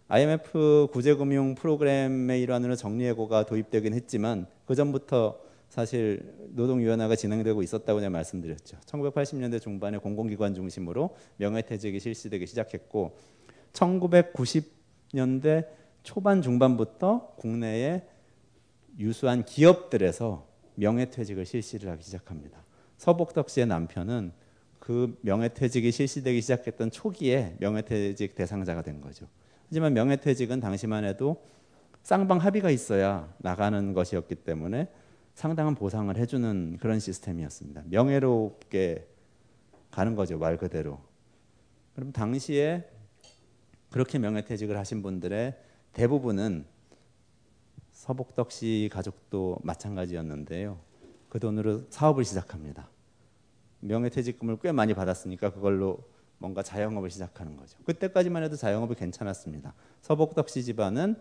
IMF 0.09 0.89
구제금융 0.93 1.55
프로그램의 1.55 2.43
일환으로 2.43 2.77
정리해고가 2.77 3.47
도입되긴 3.47 3.95
했지만 3.95 4.47
그 4.67 4.75
전부터 4.75 5.41
사실 5.71 6.35
노동위원회가 6.51 7.17
진행되고 7.17 7.63
있었다고 7.63 8.01
제가 8.01 8.11
말씀드렸죠. 8.11 8.77
1980년대 8.85 9.59
중반에 9.61 9.97
공공기관 9.97 10.55
중심으로 10.55 11.17
명예퇴직이 11.39 11.99
실시되기 11.99 12.47
시작했고 12.47 13.17
1990년대 13.73 15.67
초반 16.03 16.43
중반부터 16.43 17.37
국내에 17.37 18.03
유수한 18.99 19.47
기업들에서 19.47 20.47
명예퇴직을 20.75 21.47
실시를 21.47 21.91
하기 21.93 22.03
시작합니다. 22.03 22.63
서복덕 22.99 23.49
씨의 23.49 23.67
남편은 23.67 24.33
그 24.83 25.17
명예퇴직이 25.21 25.93
실시되기 25.93 26.41
시작했던 26.41 26.91
초기에 26.91 27.55
명예퇴직 27.61 28.35
대상자가 28.35 28.83
된 28.83 29.01
거죠. 29.01 29.29
하지만 29.69 29.95
명예퇴직은 29.95 30.59
당시만 30.59 31.05
해도 31.05 31.41
쌍방 32.03 32.39
합의가 32.39 32.69
있어야 32.69 33.33
나가는 33.39 33.93
것이었기 33.93 34.35
때문에 34.35 34.89
상당한 35.35 35.77
보상을 35.77 36.15
해주는 36.17 36.79
그런 36.81 36.99
시스템이었습니다. 36.99 37.85
명예롭게 37.91 39.07
가는 39.93 40.17
거죠 40.17 40.37
말 40.39 40.57
그대로. 40.57 40.99
그럼 41.95 42.11
당시에 42.11 42.85
그렇게 43.89 44.19
명예퇴직을 44.19 44.77
하신 44.77 45.03
분들의 45.03 45.57
대부분은 45.93 46.65
서복덕 47.93 48.51
씨 48.51 48.91
가족도 48.93 49.59
마찬가지였는데요. 49.63 50.81
그 51.29 51.39
돈으로 51.39 51.85
사업을 51.89 52.25
시작합니다. 52.25 52.91
명예퇴직금을 53.83 54.59
꽤 54.63 54.73
많이 54.73 54.95
받았으니까 54.95 55.51
그걸로 55.51 55.99
뭔가 56.39 56.63
자영업을 56.63 57.11
시작하는 57.11 57.57
거죠. 57.57 57.79
그때까지만 57.85 58.43
해도 58.43 58.57
자영업이 58.57 58.95
괜찮았습니다. 58.95 59.75
서복덕 60.01 60.49
씨 60.49 60.65
집안은 60.65 61.17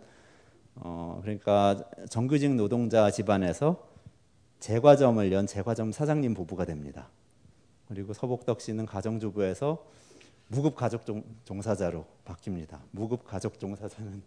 어 0.76 1.20
그러니까 1.22 1.84
정규직 2.10 2.56
노동자 2.56 3.12
집안에서 3.12 3.88
제과점을 4.60 5.32
연 5.32 5.46
제과점 5.46 5.92
사장님 5.92 6.34
부부가 6.34 6.66
됩니다. 6.66 7.10
그리고 7.88 8.14
서복덕 8.14 8.62
씨는 8.62 8.86
가정주부에서 8.86 9.86
무급 10.48 10.76
가족 10.76 11.06
종 11.06 11.62
사자로 11.62 12.06
바뀝니다. 12.26 12.80
무급 12.92 13.26
가족 13.26 13.60
종사자는 13.60 14.22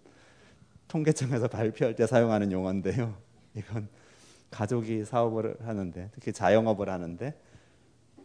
통계청에서 0.88 1.48
발표할 1.48 1.94
때 1.94 2.06
사용하는 2.06 2.52
용어인데요. 2.52 3.14
이건 3.54 3.88
가족이 4.50 5.04
사업을 5.04 5.56
하는데 5.60 6.10
특히 6.14 6.32
자영업을 6.32 6.88
하는데 6.88 7.34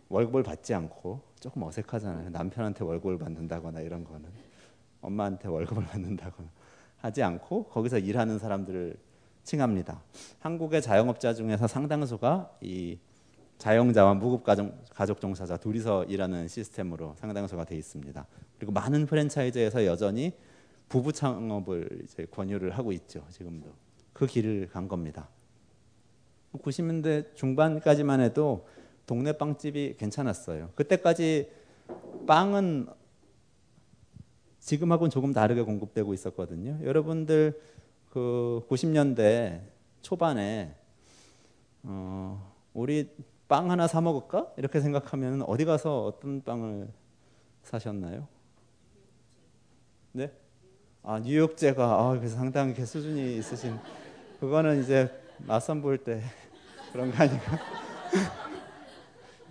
월급을 0.10 0.44
받지 0.44 0.74
않고 0.74 1.22
조금 1.40 1.64
어색하잖아요. 1.64 2.30
남편한테 2.32 2.84
월급을 2.84 3.18
받는다거나 3.18 3.82
이런 3.82 4.04
거는 4.04 4.30
엄마한테 5.02 5.48
월급을 5.48 5.86
받는다거나 5.88 6.50
하지 6.98 7.24
않고 7.24 7.66
거기서 7.66 8.00
일하는 8.00 8.40
사람들을 8.40 8.98
칭합니다. 9.44 10.02
한국의 10.40 10.82
자영업자 10.82 11.34
중에서 11.34 11.68
상당수가 11.68 12.58
이 12.62 12.98
자영자와 13.58 14.14
무급 14.16 14.44
가족 14.44 15.20
종사자 15.20 15.58
둘이서 15.58 16.06
일하는 16.06 16.48
시스템으로 16.48 17.14
상당수가 17.18 17.66
돼 17.66 17.78
있습니다. 17.78 18.26
그리고 18.58 18.72
많은 18.72 19.06
프랜차이즈에서 19.06 19.86
여전히 19.86 20.34
부부 20.88 21.14
창업을 21.14 22.02
이제 22.04 22.26
권유를 22.26 22.72
하고 22.72 22.92
있죠. 22.94 23.26
지금도 23.30 23.70
그 24.14 24.26
길을 24.26 24.70
간 24.70 24.88
겁니다. 24.88 25.30
90년대 26.54 27.36
중반까지만 27.36 28.22
해도 28.22 28.68
동네 29.10 29.32
빵집이 29.32 29.96
괜찮았어요. 29.98 30.70
그때까지 30.76 31.50
빵은 32.28 32.86
지금하고는 34.60 35.10
조금 35.10 35.34
다르게 35.34 35.64
공급되고 35.64 36.14
있었거든요. 36.14 36.78
여러분들 36.86 37.60
그 38.12 38.64
90년대 38.70 39.62
초반에 40.04 40.76
어, 41.82 42.54
우리 42.76 43.10
빵 43.48 43.72
하나 43.72 43.88
사 43.88 44.00
먹을까 44.00 44.54
이렇게 44.58 44.80
생각하면 44.80 45.42
어디 45.42 45.66
가서 45.66 46.06
어떤 46.06 46.44
빵을 46.44 46.90
사셨나요? 47.64 48.28
네? 50.12 50.32
아 51.02 51.18
뉴욕제가 51.18 51.84
아 51.84 52.16
그래서 52.16 52.38
상당히 52.38 52.76
수준이 52.76 53.38
있으신 53.38 53.76
그거는 54.40 54.84
이제 54.84 55.10
맞선 55.48 55.82
볼 55.82 55.98
때 55.98 56.22
그런 56.94 57.10
거 57.12 57.24
아닌가? 57.24 57.58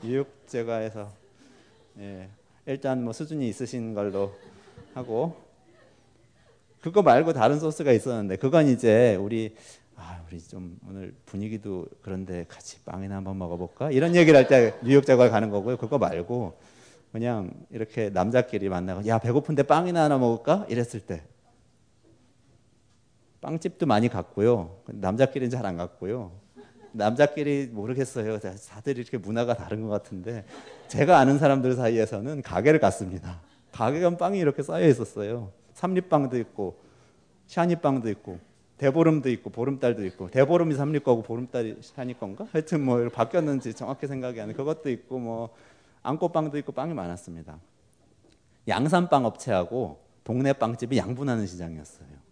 뉴욕제가에서 0.03 1.11
예, 1.99 2.29
일단 2.67 3.03
뭐 3.03 3.13
수준이 3.13 3.49
있으신 3.49 3.95
걸로 3.95 4.33
하고 4.95 5.37
그거 6.81 7.03
말고 7.03 7.33
다른 7.33 7.59
소스가 7.59 7.93
있었는데 7.93 8.37
그건 8.37 8.69
이제 8.69 9.17
우리 9.17 9.57
아 9.97 10.23
우리 10.29 10.41
좀 10.41 10.79
오늘 10.89 11.13
분위기도 11.27 11.87
그런데 12.03 12.45
같이 12.49 12.79
빵이나 12.85 13.17
한번 13.17 13.37
먹어볼까 13.39 13.91
이런 13.91 14.15
얘기를 14.15 14.39
할 14.39 14.47
때 14.47 14.75
뉴욕 14.83 15.05
제과 15.05 15.29
가는 15.31 15.51
거고요. 15.51 15.77
그거 15.77 15.99
말고 15.99 16.57
그냥 17.11 17.51
이렇게 17.71 18.11
남자끼리 18.11 18.69
만나고 18.69 19.07
야 19.09 19.19
배고픈데 19.19 19.65
빵이나 19.65 20.05
하나 20.05 20.19
먹을까 20.19 20.67
이랬을 20.69 21.01
때 21.01 21.23
빵집도 23.41 23.87
많이 23.87 24.09
갔고요. 24.09 24.77
남자끼리는 24.87 25.51
잘 25.51 25.67
안 25.67 25.77
갔고요. 25.77 26.31
남자끼리 26.93 27.69
모르겠어요. 27.73 28.39
다들 28.39 28.99
이렇게 28.99 29.19
문화가 29.19 29.55
다른 29.55 29.83
것 29.83 29.89
같은데 29.89 30.45
제가 30.89 31.19
아는 31.19 31.39
사람들 31.39 31.75
사이에서는 31.75 32.43
가게를 32.43 32.81
갔습니다. 32.81 33.41
가게 33.73 34.01
가 34.01 34.17
빵이 34.17 34.39
이렇게 34.39 34.63
쌓여 34.63 34.89
있었어요. 34.89 35.53
삼립빵도 35.75 36.39
있고 36.39 36.79
샤니빵도 37.47 38.11
있고 38.11 38.39
대보름도 38.79 39.29
있고 39.31 39.51
보름달도 39.51 40.05
있고 40.07 40.31
대보름이 40.31 40.75
삼립 40.75 41.05
거고 41.05 41.23
보름달이 41.23 41.79
샤니 41.81 42.19
건가? 42.19 42.47
하여튼 42.53 42.85
뭐 42.85 43.09
바뀌었는지 43.09 43.75
정확히 43.75 44.07
생각이 44.07 44.41
안 44.41 44.49
나. 44.49 44.55
그것도 44.55 44.91
있고 44.91 45.19
뭐 45.19 45.51
안꽃빵도 46.03 46.57
있고 46.59 46.73
빵이 46.73 46.95
많았습니다. 46.95 47.59
양산빵 48.67 49.25
업체하고 49.25 49.99
동네 50.25 50.53
빵집이 50.53 50.97
양분하는 50.97 51.47
시장이었어요. 51.47 52.28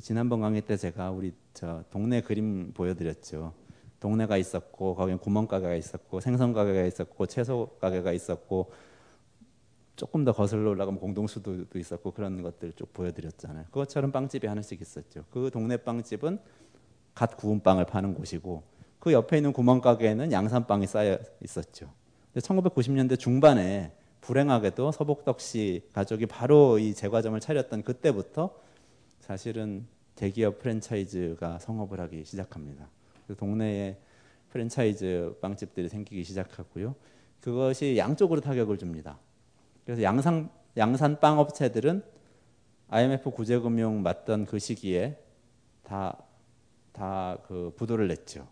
그 0.00 0.02
지난번 0.02 0.40
강의 0.40 0.62
때 0.62 0.78
제가 0.78 1.10
우리 1.10 1.34
저 1.52 1.84
동네 1.90 2.22
그림 2.22 2.72
보여드렸죠. 2.72 3.52
동네가 4.00 4.38
있었고 4.38 4.94
거기에 4.94 5.16
구멍 5.16 5.46
가게가 5.46 5.74
있었고 5.74 6.20
생선 6.20 6.54
가게가 6.54 6.86
있었고 6.86 7.26
채소 7.26 7.76
가게가 7.82 8.12
있었고 8.12 8.72
조금 9.96 10.24
더 10.24 10.32
거슬러 10.32 10.70
올라가면 10.70 10.98
공동수도 10.98 11.66
있었고 11.74 12.12
그런 12.12 12.40
것들 12.40 12.72
쭉 12.72 12.90
보여드렸잖아요. 12.94 13.66
그것처럼 13.66 14.10
빵집이 14.10 14.46
하나씩 14.46 14.80
있었죠. 14.80 15.26
그 15.30 15.50
동네 15.52 15.76
빵집은 15.76 16.38
갓 17.14 17.36
구운 17.36 17.60
빵을 17.60 17.84
파는 17.84 18.14
곳이고 18.14 18.62
그 19.00 19.12
옆에 19.12 19.36
있는 19.36 19.52
구멍가게에는 19.52 20.32
양산빵이 20.32 20.86
쌓여 20.86 21.18
있었죠. 21.44 21.92
1990년대 22.36 23.18
중반에 23.18 23.92
불행하게도 24.22 24.92
서복덕 24.92 25.42
씨 25.42 25.82
가족이 25.92 26.24
바로 26.24 26.78
이 26.78 26.94
제과점을 26.94 27.38
차렸던 27.38 27.82
그때부터 27.82 28.69
사실은 29.30 29.86
대기업 30.16 30.58
프랜차이즈가 30.58 31.60
성업을 31.60 32.00
하기 32.00 32.24
시작합니다. 32.24 32.88
동네에 33.38 33.96
프랜차이즈 34.48 35.36
빵집들이 35.40 35.88
생기기 35.88 36.24
시작하고요. 36.24 36.96
그것이 37.40 37.96
양쪽으로 37.96 38.40
타격을 38.40 38.76
줍니다. 38.76 39.20
그래서 39.84 40.02
양산 40.02 40.50
양산 40.76 41.20
빵 41.20 41.38
업체들은 41.38 42.02
IMF 42.88 43.30
구제금융 43.30 44.02
맞던 44.02 44.46
그 44.46 44.58
시기에 44.58 45.16
다 45.84 46.12
다 46.92 47.38
그 47.46 47.72
부도를 47.76 48.08
냈죠. 48.08 48.48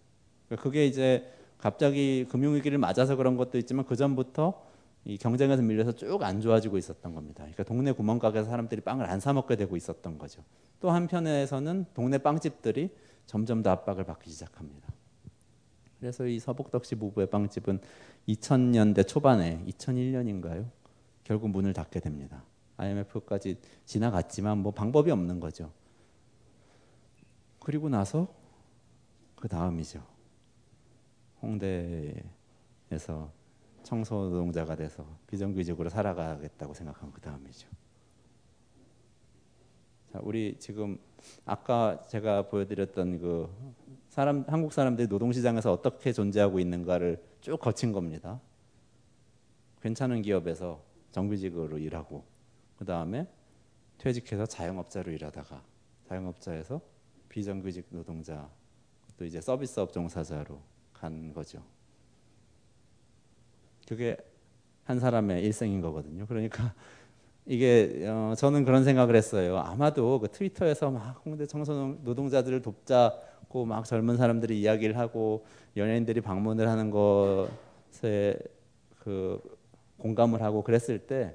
그게 0.60 0.86
이제 0.86 1.28
갑자기 1.58 2.24
금융위기를 2.30 2.78
맞아서 2.78 3.16
그런 3.16 3.36
것도 3.36 3.58
있지만 3.58 3.84
그 3.84 3.96
전부터 3.96 4.64
이 5.08 5.16
경쟁에서 5.16 5.62
밀려서 5.62 5.92
쭉 5.92 6.22
안 6.22 6.40
좋아지고 6.40 6.76
있었던 6.76 7.14
겁니다. 7.14 7.38
그러니까 7.44 7.64
동네 7.64 7.92
구멍가게에서 7.92 8.50
사람들이 8.50 8.82
빵을 8.82 9.06
안 9.06 9.20
사 9.20 9.32
먹게 9.32 9.56
되고 9.56 9.74
있었던 9.76 10.18
거죠. 10.18 10.44
또 10.80 10.90
한편에서는 10.90 11.86
동네 11.94 12.18
빵집들이 12.18 12.94
점점 13.26 13.62
더 13.62 13.70
압박을 13.70 14.04
받기 14.04 14.30
시작합니다. 14.30 14.92
그래서 15.98 16.26
이 16.26 16.38
서복덕씨 16.38 16.96
부부의 16.96 17.30
빵집은 17.30 17.80
2000년대 18.28 19.08
초반에 19.08 19.64
2001년인가요? 19.66 20.70
결국 21.24 21.48
문을 21.50 21.72
닫게 21.72 22.00
됩니다. 22.00 22.44
IMF까지 22.76 23.58
지나갔지만 23.86 24.58
뭐 24.58 24.72
방법이 24.72 25.10
없는 25.10 25.40
거죠. 25.40 25.72
그리고 27.60 27.88
나서 27.88 28.28
그 29.34 29.48
다음이죠. 29.48 30.02
홍대에서 31.42 33.32
청소 33.88 34.28
노동자가 34.28 34.76
돼서 34.76 35.02
비정규직으로 35.28 35.88
살아가겠다고 35.88 36.74
생각한 36.74 37.10
그 37.10 37.22
다음이죠. 37.22 37.70
자, 40.12 40.20
우리 40.22 40.58
지금 40.58 40.98
아까 41.46 42.02
제가 42.06 42.48
보여드렸던 42.48 43.18
그 43.18 43.48
사람 44.10 44.44
한국 44.46 44.74
사람들이 44.74 45.08
노동시장에서 45.08 45.72
어떻게 45.72 46.12
존재하고 46.12 46.60
있는가를 46.60 47.24
쭉 47.40 47.58
거친 47.58 47.92
겁니다. 47.92 48.42
괜찮은 49.80 50.20
기업에서 50.20 50.84
정규직으로 51.12 51.78
일하고 51.78 52.26
그 52.76 52.84
다음에 52.84 53.26
퇴직해서 53.96 54.44
자영업자로 54.44 55.12
일하다가 55.12 55.64
자영업자에서 56.10 56.78
비정규직 57.30 57.86
노동자 57.88 58.50
또 59.16 59.24
이제 59.24 59.40
서비스업 59.40 59.94
종사자로 59.94 60.60
간 60.92 61.32
거죠. 61.32 61.77
그게 63.88 64.18
한 64.84 65.00
사람의 65.00 65.42
일생인 65.42 65.80
거거든요. 65.80 66.26
그러니까 66.26 66.74
이게 67.46 68.04
어, 68.06 68.34
저는 68.36 68.64
그런 68.64 68.84
생각을 68.84 69.16
했어요. 69.16 69.56
아마도 69.58 70.20
그 70.20 70.28
트위터에서 70.28 70.90
막 70.90 71.22
홍대 71.24 71.46
청소 71.46 71.96
노동자들을 72.02 72.60
돕자고 72.60 73.64
막 73.64 73.86
젊은 73.86 74.18
사람들이 74.18 74.60
이야기를 74.60 74.98
하고 74.98 75.46
연예인들이 75.76 76.20
방문을 76.20 76.68
하는 76.68 76.90
것에 76.90 78.38
그 78.98 79.40
공감을 79.96 80.42
하고 80.42 80.62
그랬을 80.62 80.98
때 80.98 81.34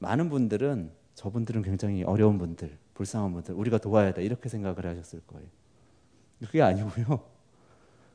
많은 0.00 0.28
분들은 0.28 0.90
저분들은 1.14 1.62
굉장히 1.62 2.02
어려운 2.02 2.38
분들, 2.38 2.76
불쌍한 2.94 3.32
분들, 3.32 3.54
우리가 3.54 3.78
도와야 3.78 4.12
돼 4.12 4.24
이렇게 4.24 4.48
생각을 4.48 4.86
하셨을 4.86 5.20
거예요. 5.26 5.46
그게 6.40 6.62
아니고요. 6.62 7.20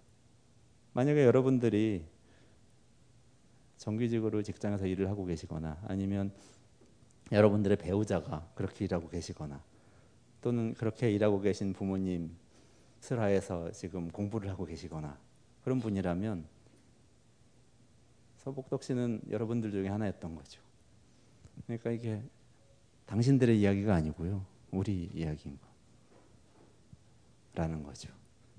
만약에 0.93 1.25
여러분들이 1.25 2.12
정규직으로 3.83 4.41
직장에서 4.43 4.87
일을 4.87 5.09
하고 5.09 5.25
계시거나 5.25 5.77
아니면 5.87 6.31
여러분들의 7.33 7.77
배우자가 7.77 8.49
그렇게 8.55 8.85
일하고 8.85 9.09
계시거나 9.09 9.61
또는 10.39 10.73
그렇게 10.73 11.11
일하고 11.11 11.41
계신 11.41 11.73
부모님 11.73 12.33
슬하에서 13.01 13.71
지금 13.71 14.09
공부를 14.09 14.49
하고 14.49 14.63
계시거나 14.63 15.17
그런 15.65 15.79
분이라면 15.79 16.45
서복덕 18.37 18.83
씨는 18.83 19.21
여러분들 19.29 19.71
중에 19.71 19.89
하나였던 19.89 20.35
거죠. 20.35 20.61
그러니까 21.65 21.91
이게 21.91 22.23
당신들의 23.05 23.59
이야기가 23.59 23.93
아니고요. 23.95 24.45
우리 24.71 25.09
이야기인 25.13 25.59
거라는 27.53 27.83
거죠. 27.83 28.09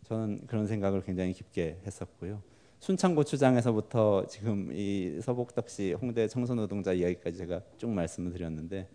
저는 0.03 0.47
그런 0.47 0.67
생각을 0.67 1.03
굉장히 1.03 1.33
깊게 1.33 1.81
했었고요. 1.87 2.43
순창고추장에서부터 2.85 4.27
지금 4.27 4.71
이 4.71 5.19
서복덕 5.23 5.71
씨 5.71 5.95
홍대 5.95 6.29
청소노동자 6.29 6.93
이야기까지 6.93 7.39
제가 7.39 7.63
쭉 7.79 7.89
말씀을 7.89 8.31
드렸는데 8.31 8.91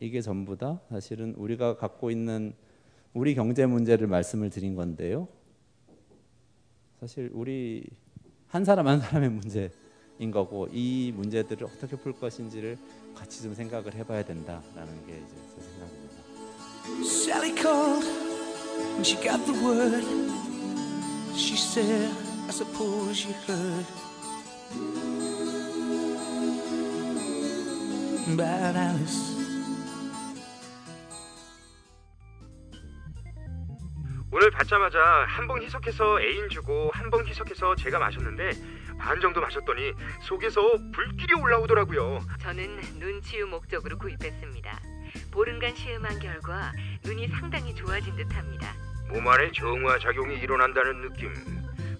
이게 0.00 0.20
전부 0.20 0.58
다 0.58 0.78
사실은 0.90 1.32
우리가 1.38 1.78
갖고 1.78 2.10
있는 2.10 2.52
우리 3.14 3.34
경제 3.34 3.64
문제를 3.64 4.06
말씀을 4.06 4.50
드린 4.50 4.74
건데요. 4.74 5.28
사실 7.00 7.30
우리 7.32 7.86
한 8.48 8.66
사람 8.66 8.86
한 8.86 9.00
사람의 9.00 9.30
문제인 9.30 10.30
거고 10.30 10.68
이 10.72 11.10
문제들을 11.16 11.66
어떻게 11.66 11.96
풀 11.96 12.12
것인지를 12.12 12.76
같이 13.14 13.42
좀 13.42 13.54
생각을 13.54 13.94
해봐야 13.94 14.22
된다라는 14.26 15.06
게 15.06 15.14
이제 15.14 15.34
제 15.54 15.62
생각입니다. 15.62 16.16
Sally 17.00 17.54
called 17.56 18.06
when 18.92 19.00
she 19.00 19.18
got 19.22 19.42
the 19.46 19.58
word. 19.64 20.04
She 21.34 21.56
said, 21.56 22.31
suppose 22.52 23.24
you 23.24 23.32
heard 23.46 23.86
about 28.28 28.76
Alice. 28.76 29.32
오늘 34.30 34.50
받자마자 34.50 34.98
한 35.28 35.46
봉 35.46 35.62
희석해서 35.62 36.20
애인 36.20 36.48
주고 36.50 36.90
한 36.94 37.10
봉 37.10 37.26
희석해서 37.26 37.74
제가 37.76 37.98
마셨는데 37.98 38.50
반 38.98 39.20
정도 39.20 39.40
마셨더니 39.40 39.92
속에서 40.22 40.60
불길이 40.92 41.34
올라오더라고요. 41.34 42.20
저는 42.40 42.80
눈치유 42.98 43.46
목적으로 43.46 43.96
구입했습니다. 43.98 44.80
보름간 45.30 45.74
시음한 45.74 46.18
결과 46.18 46.72
눈이 47.04 47.28
상당히 47.28 47.74
좋아진 47.74 48.14
듯합니다. 48.16 48.74
몸 49.08 49.26
안에 49.28 49.52
정화 49.52 49.98
작용이 49.98 50.36
일어난다는 50.36 51.02
느낌 51.02 51.32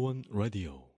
원 0.00 0.24
라디오 0.32 0.89